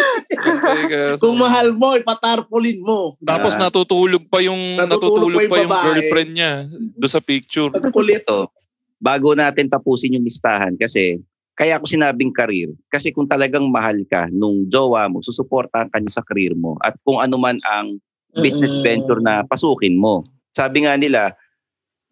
Kung 1.20 1.36
mahal 1.36 1.72
mo, 1.72 1.94
ipatarpolin 1.94 2.80
mo. 2.80 3.14
Tapos 3.20 3.54
Ah. 3.54 3.66
natutulog 3.66 4.24
pa 4.26 4.40
yung 4.40 4.76
Natutulog 4.76 5.28
natutulog, 5.28 5.30
pa 5.30 5.40
yung 5.40 5.50
pa 5.50 5.58
yung 5.58 5.70
babae. 5.70 5.86
girlfriend 5.92 6.30
niya 6.32 6.52
doon 6.96 7.12
sa 7.12 7.20
picture. 7.20 7.70
Ang 7.70 7.90
kulit. 7.90 8.22
Ito, 8.22 8.48
bago 8.96 9.32
natin 9.32 9.66
tapusin 9.66 10.14
yung 10.14 10.24
listahan 10.24 10.74
kasi 10.74 11.20
kaya 11.52 11.76
ako 11.76 11.84
sinabing 11.86 12.30
career. 12.30 12.72
Kasi 12.88 13.10
kung 13.10 13.26
talagang 13.26 13.68
mahal 13.68 14.00
ka 14.06 14.28
nung 14.30 14.64
jowa 14.66 15.04
mo, 15.06 15.20
susuportahan 15.20 15.88
ka 15.88 16.00
niya 16.00 16.12
sa 16.14 16.24
career 16.24 16.52
mo. 16.54 16.80
At 16.80 16.96
kung 17.02 17.20
ano 17.20 17.36
man 17.36 17.60
ang 17.62 18.00
business 18.34 18.74
Mm-mm. 18.74 18.84
venture 18.84 19.20
na 19.20 19.42
pasukin 19.42 19.94
mo. 19.94 20.22
Sabi 20.50 20.84
nga 20.84 20.94
nila, 20.94 21.34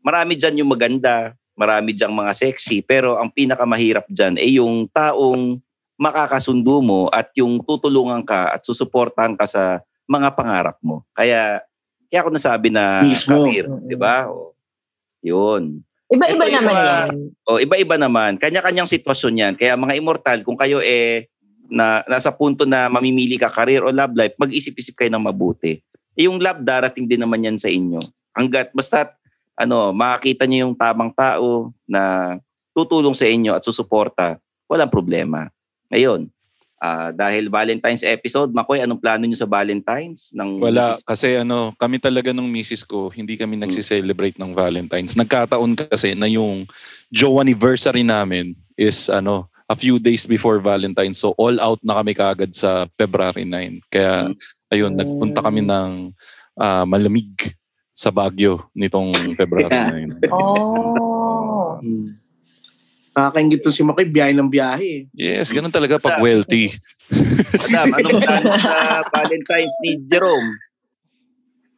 marami 0.00 0.34
dyan 0.34 0.62
yung 0.62 0.70
maganda, 0.70 1.34
marami 1.54 1.92
dyan 1.92 2.10
mga 2.10 2.32
sexy, 2.34 2.80
pero 2.80 3.18
ang 3.18 3.30
pinakamahirap 3.30 4.06
dyan 4.08 4.38
ay 4.38 4.58
yung 4.58 4.86
taong 4.88 5.58
makakasundo 5.98 6.78
mo 6.78 7.10
at 7.10 7.30
yung 7.34 7.58
tutulungan 7.58 8.22
ka 8.22 8.54
at 8.54 8.62
susuportahan 8.62 9.34
ka 9.34 9.46
sa 9.46 9.82
mga 10.06 10.30
pangarap 10.32 10.78
mo. 10.78 11.02
Kaya, 11.10 11.58
kaya 12.06 12.18
ako 12.22 12.30
nasabi 12.30 12.70
na 12.70 13.02
Mismo. 13.02 13.34
career, 13.44 13.66
di 13.82 13.98
ba? 13.98 14.30
O, 14.30 14.54
yun. 15.20 15.82
Iba-iba 16.08 16.44
Ito 16.46 16.54
naman 16.54 16.72
mga- 16.72 16.86
yan. 16.86 17.08
O 17.44 17.58
iba-iba 17.60 17.96
naman, 18.00 18.40
kanya-kanyang 18.40 18.88
sitwasyon 18.88 19.34
'yan. 19.36 19.54
Kaya 19.60 19.76
mga 19.76 19.98
immortal, 19.98 20.40
kung 20.40 20.56
kayo 20.56 20.80
eh 20.80 21.28
na 21.68 22.00
nasa 22.08 22.32
punto 22.32 22.64
na 22.64 22.88
mamimili 22.88 23.36
ka 23.36 23.52
career 23.52 23.84
o 23.84 23.92
love 23.92 24.16
life, 24.16 24.32
mag-isip-isip 24.40 24.96
kayo 24.96 25.12
ng 25.12 25.20
mabuti. 25.20 25.84
Eh, 26.18 26.26
yung 26.26 26.42
love 26.42 26.66
darating 26.66 27.06
din 27.06 27.22
naman 27.22 27.46
'yan 27.46 27.58
sa 27.62 27.70
inyo. 27.70 28.02
Hanggat 28.34 28.74
basta 28.74 29.14
ano, 29.58 29.90
makakita 29.90 30.46
niyo 30.46 30.70
yung 30.70 30.76
tamang 30.78 31.10
tao 31.10 31.74
na 31.82 32.34
tutulong 32.70 33.14
sa 33.14 33.26
inyo 33.26 33.58
at 33.58 33.66
susuporta, 33.66 34.38
walang 34.70 34.86
problema. 34.86 35.50
Ngayon, 35.90 36.30
ah, 36.78 37.10
dahil 37.10 37.50
Valentine's 37.50 38.06
episode, 38.06 38.54
Makoy, 38.54 38.78
anong 38.78 39.02
plano 39.02 39.26
niyo 39.26 39.42
sa 39.42 39.50
Valentine's? 39.50 40.30
Ng 40.38 40.62
Wala, 40.62 40.94
misis- 40.94 41.02
kasi 41.02 41.28
ano, 41.34 41.74
kami 41.74 41.98
talaga 41.98 42.30
nung 42.30 42.46
misis 42.46 42.86
ko, 42.86 43.10
hindi 43.10 43.34
kami 43.34 43.58
nagsiselebrate 43.58 44.38
ng 44.38 44.54
Valentine's. 44.54 45.18
Nagkataon 45.18 45.74
kasi 45.74 46.14
na 46.14 46.30
yung 46.30 46.70
Joe 47.10 47.42
anniversary 47.42 48.06
namin 48.06 48.54
is 48.78 49.10
ano, 49.10 49.50
a 49.66 49.74
few 49.74 49.98
days 49.98 50.22
before 50.22 50.62
Valentine's. 50.62 51.18
So 51.18 51.34
all 51.34 51.58
out 51.58 51.82
na 51.82 51.98
kami 51.98 52.14
kaagad 52.14 52.54
sa 52.54 52.86
February 52.94 53.42
9. 53.42 53.82
Kaya 53.90 54.30
ayun, 54.68 54.92
Mm. 54.94 54.98
nagpunta 54.98 55.40
kami 55.40 55.62
ng 55.62 55.90
ah, 56.56 56.82
malamig 56.82 57.32
sa 57.92 58.10
Baguio 58.10 58.70
nitong 58.72 59.10
February 59.38 59.70
Yeah. 59.70 59.90
9. 60.20 60.30
Oh. 60.34 61.78
Hmm. 61.78 62.10
Nakakaingit 63.14 63.60
to 63.62 63.74
si 63.74 63.82
Makoy, 63.82 64.06
biyahe 64.06 64.30
ng 64.30 64.46
biyahe. 64.46 65.10
Yes, 65.10 65.50
ganun 65.50 65.74
talaga 65.74 65.98
pag 65.98 66.22
wealthy. 66.22 66.70
Madam, 67.66 67.90
anong 67.90 68.22
plano 68.26 68.50
sa 68.54 69.02
Valentine's 69.10 69.74
ni 69.82 69.98
Jerome? 70.06 70.54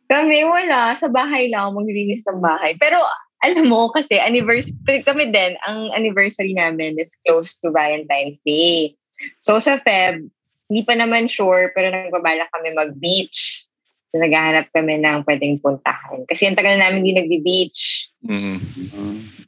Kami 0.08 0.44
wala. 0.44 0.92
Sa 0.92 1.08
bahay 1.08 1.48
lang 1.48 1.70
ako 1.70 1.80
maglilinis 1.80 2.26
ng 2.28 2.44
bahay. 2.44 2.76
Pero 2.76 3.00
alam 3.40 3.72
mo 3.72 3.88
kasi 3.88 4.20
anniversary 4.20 5.00
kami 5.00 5.32
din 5.32 5.56
ang 5.64 5.88
anniversary 5.96 6.52
namin 6.52 7.00
is 7.00 7.16
close 7.24 7.56
to 7.64 7.72
Valentine's 7.72 8.36
Day. 8.44 8.92
So 9.40 9.56
sa 9.56 9.80
Feb, 9.80 10.28
hindi 10.70 10.86
pa 10.86 10.94
naman 10.94 11.26
sure 11.26 11.74
pero 11.74 11.90
nagbabala 11.90 12.46
kami 12.54 12.70
mag-beach. 12.70 13.66
So 14.14 14.22
naghahanap 14.22 14.70
kami 14.70 15.02
ng 15.02 15.26
pwedeng 15.26 15.58
puntahan. 15.58 16.22
Kasi 16.30 16.46
ang 16.46 16.54
tagal 16.54 16.78
namin 16.78 17.02
hindi 17.02 17.18
nagbi-beach. 17.18 18.14
Mm. 18.22 18.58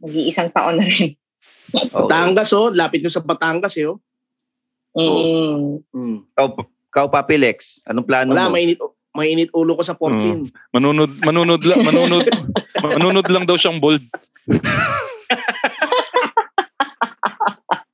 Nag-iisang 0.03 0.51
taon 0.51 0.83
na 0.83 0.87
rin. 0.87 1.15
Okay. 1.73 1.95
Batangas, 1.95 2.51
oh. 2.53 2.75
Lapit 2.75 3.01
nyo 3.01 3.11
sa 3.11 3.23
Batangas, 3.23 3.79
eh, 3.79 3.87
oh. 3.87 4.03
Mm. 4.99 5.87
Mm. 5.95 6.17
Kau, 6.35 6.49
kau 6.91 7.07
Papi 7.09 7.39
Lex, 7.39 7.87
anong 7.89 8.05
plano 8.05 8.35
Wala, 8.35 8.51
mo? 8.51 8.59
mainit, 8.59 8.79
mainit 9.17 9.51
ulo 9.57 9.79
ko 9.79 9.83
sa 9.87 9.97
14. 9.97 10.53
Manunod, 10.75 11.11
manunod, 11.23 11.63
lang, 11.65 11.81
manunod, 11.87 12.27
manunod 12.99 13.27
lang 13.31 13.45
daw 13.49 13.57
siyang 13.57 13.81
bold. 13.81 14.05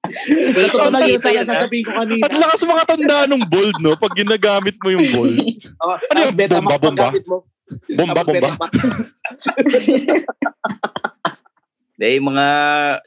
Wala 0.08 0.66
totoo 0.68 0.90
na 0.90 1.00
yun 1.02 1.18
sana 1.18 1.40
ah. 1.40 1.46
sasabihin 1.46 1.84
ko 1.84 1.92
kanina. 1.94 2.22
At 2.22 2.32
lakas 2.32 2.60
mga 2.62 2.84
tanda 2.84 3.16
ng 3.26 3.42
bold, 3.44 3.76
no? 3.78 3.92
Pag 3.94 4.12
ginagamit 4.14 4.76
mo 4.78 4.88
yung 4.88 5.06
bold. 5.06 5.36
Oh, 5.78 5.94
Ano 5.94 6.18
yun? 6.20 6.34
beta 6.34 6.58
Bomba, 6.58 6.74
bomba? 6.76 7.08
mo. 7.22 7.46
Bomba, 7.88 8.20
bomba. 8.22 8.50
Eh, 11.98 12.14
yung 12.18 12.30
mga, 12.30 12.46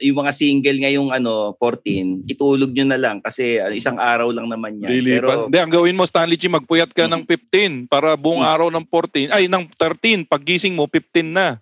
yung 0.00 0.18
mga 0.18 0.32
single 0.32 0.78
ngayong 0.78 1.08
ano, 1.10 1.52
14, 1.56 2.24
itulog 2.26 2.70
nyo 2.70 2.84
na 2.86 2.96
lang 2.96 3.20
kasi 3.20 3.56
ano, 3.56 3.72
isang 3.72 3.96
araw 3.96 4.28
lang 4.28 4.48
naman 4.48 4.80
yan. 4.80 4.88
Really? 4.88 5.12
Pero, 5.16 5.48
Hindi, 5.48 5.58
ang 5.58 5.72
gawin 5.72 5.96
mo, 5.96 6.04
Stanley 6.04 6.36
Chi, 6.36 6.48
magpuyat 6.48 6.92
ka 6.92 7.04
ng 7.04 7.24
15 7.24 7.88
para 7.88 8.16
buong 8.16 8.40
Hmm. 8.40 8.52
araw 8.52 8.68
ng 8.68 8.84
14. 8.86 9.28
Ay, 9.28 9.48
ng 9.48 9.64
13. 9.70 10.24
Pag 10.24 10.40
gising 10.42 10.72
mo, 10.72 10.84
15 10.86 11.28
na. 11.28 11.60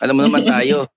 alam 0.00 0.16
mo 0.16 0.24
naman 0.24 0.42
tayo, 0.42 0.88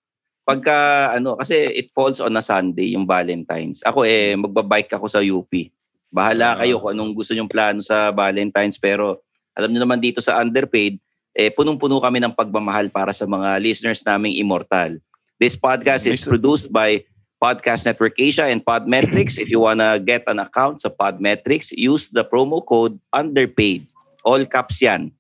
pagka, 0.49 0.77
ano, 1.13 1.38
kasi 1.38 1.53
it 1.77 1.93
falls 1.93 2.17
on 2.17 2.33
a 2.33 2.41
Sunday, 2.41 2.97
yung 2.97 3.05
Valentine's. 3.05 3.85
Ako 3.85 4.01
eh, 4.01 4.33
magbabike 4.33 4.97
ako 4.97 5.05
sa 5.05 5.21
UP. 5.21 5.69
Bahala 6.09 6.57
Ah. 6.57 6.65
kayo 6.65 6.81
kung 6.81 6.97
anong 6.97 7.13
gusto 7.13 7.38
nyong 7.38 7.51
plano 7.51 7.85
sa 7.85 8.09
Valentine's. 8.09 8.81
Pero, 8.81 9.21
alam 9.53 9.69
niyo 9.69 9.85
naman 9.85 10.01
dito 10.01 10.25
sa 10.25 10.41
Underpaid, 10.41 10.97
eh, 11.38 11.53
punong-puno 11.53 12.01
kami 12.01 12.17
ng 12.17 12.33
pagmamahal 12.33 12.89
para 12.89 13.13
sa 13.13 13.29
mga 13.29 13.62
listeners 13.62 14.01
naming 14.01 14.41
immortal. 14.41 14.97
This 15.38 15.53
podcast 15.53 16.09
is 16.09 16.19
produced 16.19 16.73
by 16.73 17.05
Podcast 17.39 17.88
Network 17.88 18.19
Asia 18.19 18.51
and 18.51 18.59
Podmetrics. 18.59 19.39
If 19.39 19.47
you 19.47 19.63
wanna 19.63 19.95
get 19.95 20.27
an 20.27 20.43
account 20.43 20.83
sa 20.83 20.91
Podmetrics, 20.91 21.71
use 21.71 22.12
the 22.12 22.27
promo 22.27 22.59
code 22.59 22.99
UNDERPAID. 23.15 23.88
All 24.27 24.43
caps 24.43 24.83
yan 24.83 25.15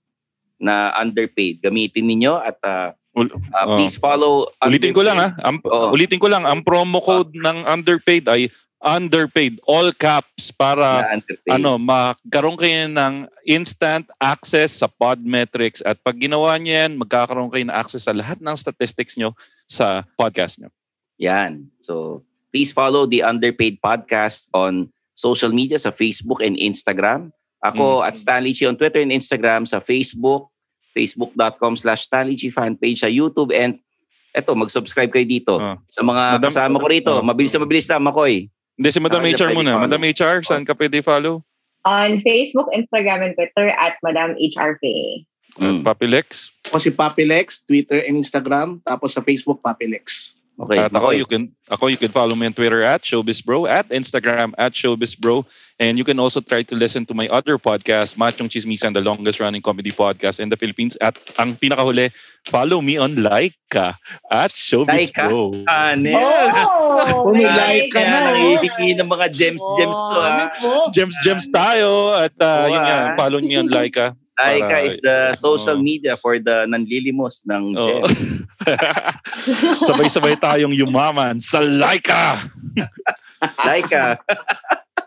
na 0.59 0.91
underpaid. 0.99 1.63
Gamitin 1.63 2.11
ninyo 2.11 2.35
at 2.35 2.59
uh, 2.67 2.91
Ul- 3.19 3.35
uh, 3.35 3.75
please 3.75 3.99
follow 3.99 4.47
Ulitin 4.63 4.95
ko 4.95 5.03
lang 5.03 5.19
ha. 5.19 5.35
Ang, 5.43 5.59
Oo. 5.67 5.91
Ulitin 5.91 6.19
ko 6.21 6.31
lang, 6.31 6.47
ang 6.47 6.63
promo 6.63 7.03
code 7.03 7.35
ng 7.35 7.67
underpaid 7.67 8.25
ay 8.31 8.47
underpaid. 8.79 9.59
All 9.67 9.91
caps 9.91 10.55
para 10.55 11.19
ano, 11.51 11.75
magkaroon 11.75 12.55
kayo 12.55 12.87
ng 12.87 13.27
instant 13.43 14.07
access 14.23 14.79
sa 14.79 14.87
Podmetrics 14.87 15.83
at 15.83 15.99
pag 15.99 16.15
ginawa 16.15 16.55
niyo 16.55 16.79
yan, 16.79 16.95
magkakaroon 16.95 17.51
kayo 17.51 17.67
ng 17.67 17.75
access 17.75 18.07
sa 18.07 18.15
lahat 18.15 18.39
ng 18.39 18.55
statistics 18.55 19.19
nyo 19.19 19.35
sa 19.67 20.07
podcast 20.15 20.63
nyo. 20.63 20.71
Yan. 21.19 21.67
So, 21.83 22.23
please 22.55 22.71
follow 22.71 23.03
the 23.03 23.21
Underpaid 23.21 23.83
Podcast 23.83 24.47
on 24.55 24.87
social 25.13 25.51
media 25.51 25.75
sa 25.75 25.91
Facebook 25.91 26.39
and 26.39 26.55
Instagram. 26.55 27.35
Ako 27.59 28.07
at 28.07 28.15
Stanley 28.15 28.55
Chi 28.55 28.63
on 28.63 28.79
Twitter 28.79 29.03
and 29.03 29.11
Instagram 29.11 29.67
sa 29.67 29.83
Facebook, 29.83 30.47
facebook.com 30.99 31.79
slash 31.79 32.03
Stanley 32.03 32.35
Chi 32.35 32.51
fanpage 32.51 32.99
sa 32.99 33.07
YouTube 33.07 33.55
and 33.55 33.79
eto, 34.29 34.53
mag-subscribe 34.53 35.09
kayo 35.09 35.25
dito. 35.25 35.55
Ah. 35.57 35.79
Sa 35.87 36.03
mga 36.03 36.37
Madam- 36.37 36.43
kasama 36.45 36.75
ko 36.77 36.87
rito, 36.87 37.13
Ah. 37.15 37.23
mabilis 37.23 37.55
na 37.55 37.63
mabilis 37.63 37.87
na, 37.87 37.97
Makoy. 37.97 38.51
Hindi, 38.75 38.89
si 38.91 38.99
Madam 38.99 39.23
HR 39.23 39.51
muna. 39.51 39.79
Madam 39.79 39.99
HR, 39.99 40.43
saan 40.43 40.63
ka 40.63 40.75
pwede 40.75 40.99
follow? 41.01 41.43
On 41.83 42.09
Facebook, 42.21 42.67
Instagram, 42.71 43.23
and 43.23 43.33
Twitter 43.35 43.71
at 43.71 43.95
Madam 44.03 44.35
HRP. 44.35 44.83
Mm. 45.59 45.83
Papi 45.83 46.07
Lex. 46.07 46.53
Ako 46.69 46.77
si 46.79 46.91
Papi 46.93 47.27
Lex, 47.27 47.65
Twitter 47.65 47.99
and 47.99 48.15
Instagram. 48.15 48.79
Tapos 48.85 49.11
sa 49.11 49.19
Facebook, 49.19 49.59
Papi 49.59 49.89
Lex. 49.91 50.38
Okay, 50.59 50.75
At 50.75 50.91
ako, 50.91 51.15
you 51.15 51.23
can 51.23 51.55
ako 51.71 51.87
you 51.87 51.95
can 51.95 52.11
follow 52.11 52.35
me 52.35 52.43
on 52.43 52.51
Twitter 52.51 52.83
at 52.83 53.07
showbizbro, 53.07 53.63
at 53.71 53.87
Instagram 53.95 54.51
at 54.59 54.75
showbizbro, 54.75 55.47
and 55.79 55.95
you 55.95 56.03
can 56.03 56.19
also 56.19 56.43
try 56.43 56.67
to 56.67 56.75
listen 56.75 57.07
to 57.07 57.15
my 57.15 57.31
other 57.31 57.55
podcast, 57.55 58.19
Machong 58.19 58.51
Chismisan, 58.51 58.91
the 58.91 58.99
longest 58.99 59.39
running 59.39 59.63
comedy 59.63 59.95
podcast 59.95 60.43
in 60.43 60.51
the 60.51 60.59
Philippines. 60.59 60.99
At 60.99 61.15
ang 61.39 61.55
pinakahuli, 61.55 62.11
follow 62.51 62.83
me 62.83 62.99
on 62.99 63.23
Laika 63.23 63.95
at 64.27 64.51
showbizbro. 64.51 65.63
Ano 65.63 66.11
Oh! 66.11 66.99
Oh, 66.99 67.31
like 67.31 67.95
ka 67.95 68.03
na, 68.03 68.35
nangihingi 68.35 68.99
ng 68.99 69.07
mga 69.07 69.31
gems, 69.31 69.63
gems 69.79 69.95
to 69.95 70.17
Oh, 70.19 70.27
ano 70.27 70.43
ha. 70.43 70.59
po? 70.59 70.91
Gems, 70.91 71.15
gems 71.23 71.47
tayo. 71.47 72.19
At 72.19 72.35
uh, 72.35 72.67
yun 72.67 72.83
ah. 72.83 73.15
follow 73.15 73.39
me 73.39 73.55
on 73.55 73.71
Laika. 73.71 74.11
Laika 74.39 74.77
is 74.87 74.95
the 75.03 75.35
social 75.35 75.75
Oo. 75.75 75.83
media 75.83 76.15
for 76.15 76.39
the 76.39 76.63
nanlilimos 76.71 77.43
ng 77.43 77.75
gems. 77.75 78.15
Sabay-sabay 79.87 80.39
tayong 80.39 80.71
yumaman 80.71 81.43
sa 81.43 81.59
Laika. 81.59 82.39
Laika. 83.67 84.19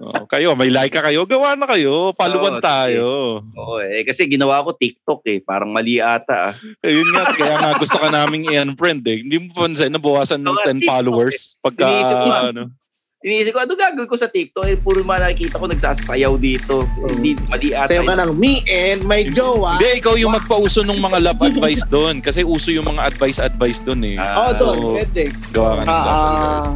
Oh, 0.03 0.25
kayo, 0.27 0.57
may 0.59 0.73
Laika 0.73 0.99
kayo, 0.99 1.23
gawa 1.29 1.55
na 1.55 1.69
kayo. 1.69 2.11
Paluan 2.17 2.59
sige. 2.59 2.65
tayo. 2.65 3.39
Oo, 3.55 3.79
eh, 3.79 4.03
kasi 4.03 4.27
ginawa 4.27 4.65
ko 4.67 4.75
TikTok 4.75 5.23
eh. 5.31 5.39
Parang 5.45 5.71
mali 5.71 6.03
ata 6.03 6.51
ah. 6.51 6.53
Ayun 6.83 7.07
nga, 7.13 7.31
kaya 7.33 7.55
nga 7.61 7.71
gusto 7.79 7.97
ka 8.01 8.09
naming 8.11 8.51
i-unfriend 8.51 9.05
eh. 9.07 9.23
Hindi 9.23 9.47
mo 9.47 9.49
pansin, 9.53 9.93
nabawasan 9.95 10.43
ng 10.43 10.57
Oo, 10.59 10.65
10 10.65 10.81
TikTok 10.81 10.89
followers. 10.91 11.39
Pagka, 11.61 11.87
Iniisip 11.87 12.17
ko, 12.19 12.31
ano. 12.33 12.63
Iniisip 13.23 13.55
ko, 13.55 13.63
ano 13.63 13.79
gagawin 13.79 14.11
ko 14.11 14.19
sa 14.19 14.27
TikTok? 14.27 14.67
Eh, 14.67 14.75
puro 14.75 14.99
mga 14.99 15.31
nakikita 15.31 15.55
ko 15.55 15.71
nagsasayaw 15.71 16.35
dito. 16.37 16.83
Hindi, 17.07 17.39
mali 17.47 17.71
ata. 17.71 17.95
Sayo 17.95 18.03
ka 18.03 18.19
ng 18.19 18.35
me 18.35 18.67
and 18.67 19.07
my 19.07 19.23
jowa. 19.23 19.79
Hindi, 19.79 20.03
ikaw 20.03 20.19
yung 20.19 20.35
magpauso 20.35 20.83
ng 20.83 20.99
mga 20.99 21.19
love 21.23 21.39
advice 21.41 21.87
doon. 21.87 22.19
Kasi 22.19 22.43
uso 22.43 22.69
yung 22.69 22.83
mga 22.85 23.15
advice-advice 23.15 23.79
doon 23.87 24.01
eh. 24.05 24.17
Ah, 24.19 24.51
Oh, 24.51 24.53
doon. 24.53 24.75
so, 24.75 24.87
Pwede. 24.99 25.23
gawa 25.55 25.71
ka 25.71 25.81
ng 25.81 25.87
advice. 25.87 26.11
Ah, 26.11 26.67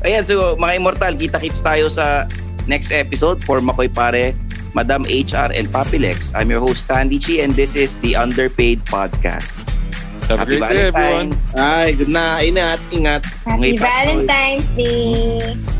Ayan, 0.08 0.24
so 0.24 0.56
mga 0.56 0.72
immortal, 0.74 1.12
kita-kits 1.12 1.60
tayo 1.60 1.92
sa 1.92 2.24
next 2.64 2.88
episode 2.88 3.36
for 3.44 3.60
Makoy 3.60 3.84
Pare, 3.86 4.32
Madam 4.72 5.04
HR, 5.04 5.52
and 5.52 5.68
Papi 5.68 6.00
Lex. 6.00 6.32
I'm 6.32 6.48
your 6.48 6.64
host, 6.64 6.88
Stanley 6.88 7.20
Chi, 7.20 7.44
and 7.44 7.52
this 7.52 7.76
is 7.76 8.00
the 8.00 8.16
Underpaid 8.16 8.80
Podcast. 8.88 9.60
Have 10.30 10.38
a 10.38 10.42
Happy 10.46 10.58
great 10.62 10.70
day, 10.70 10.86
everyone. 10.86 11.34
Valentine's. 11.34 11.50
Ay, 11.58 11.90
good 11.98 12.06
na. 12.06 12.38
Ingat, 12.38 12.78
ingat. 12.94 13.26
Happy 13.42 13.74
Valentine's 13.74 14.62
Day! 14.78 15.79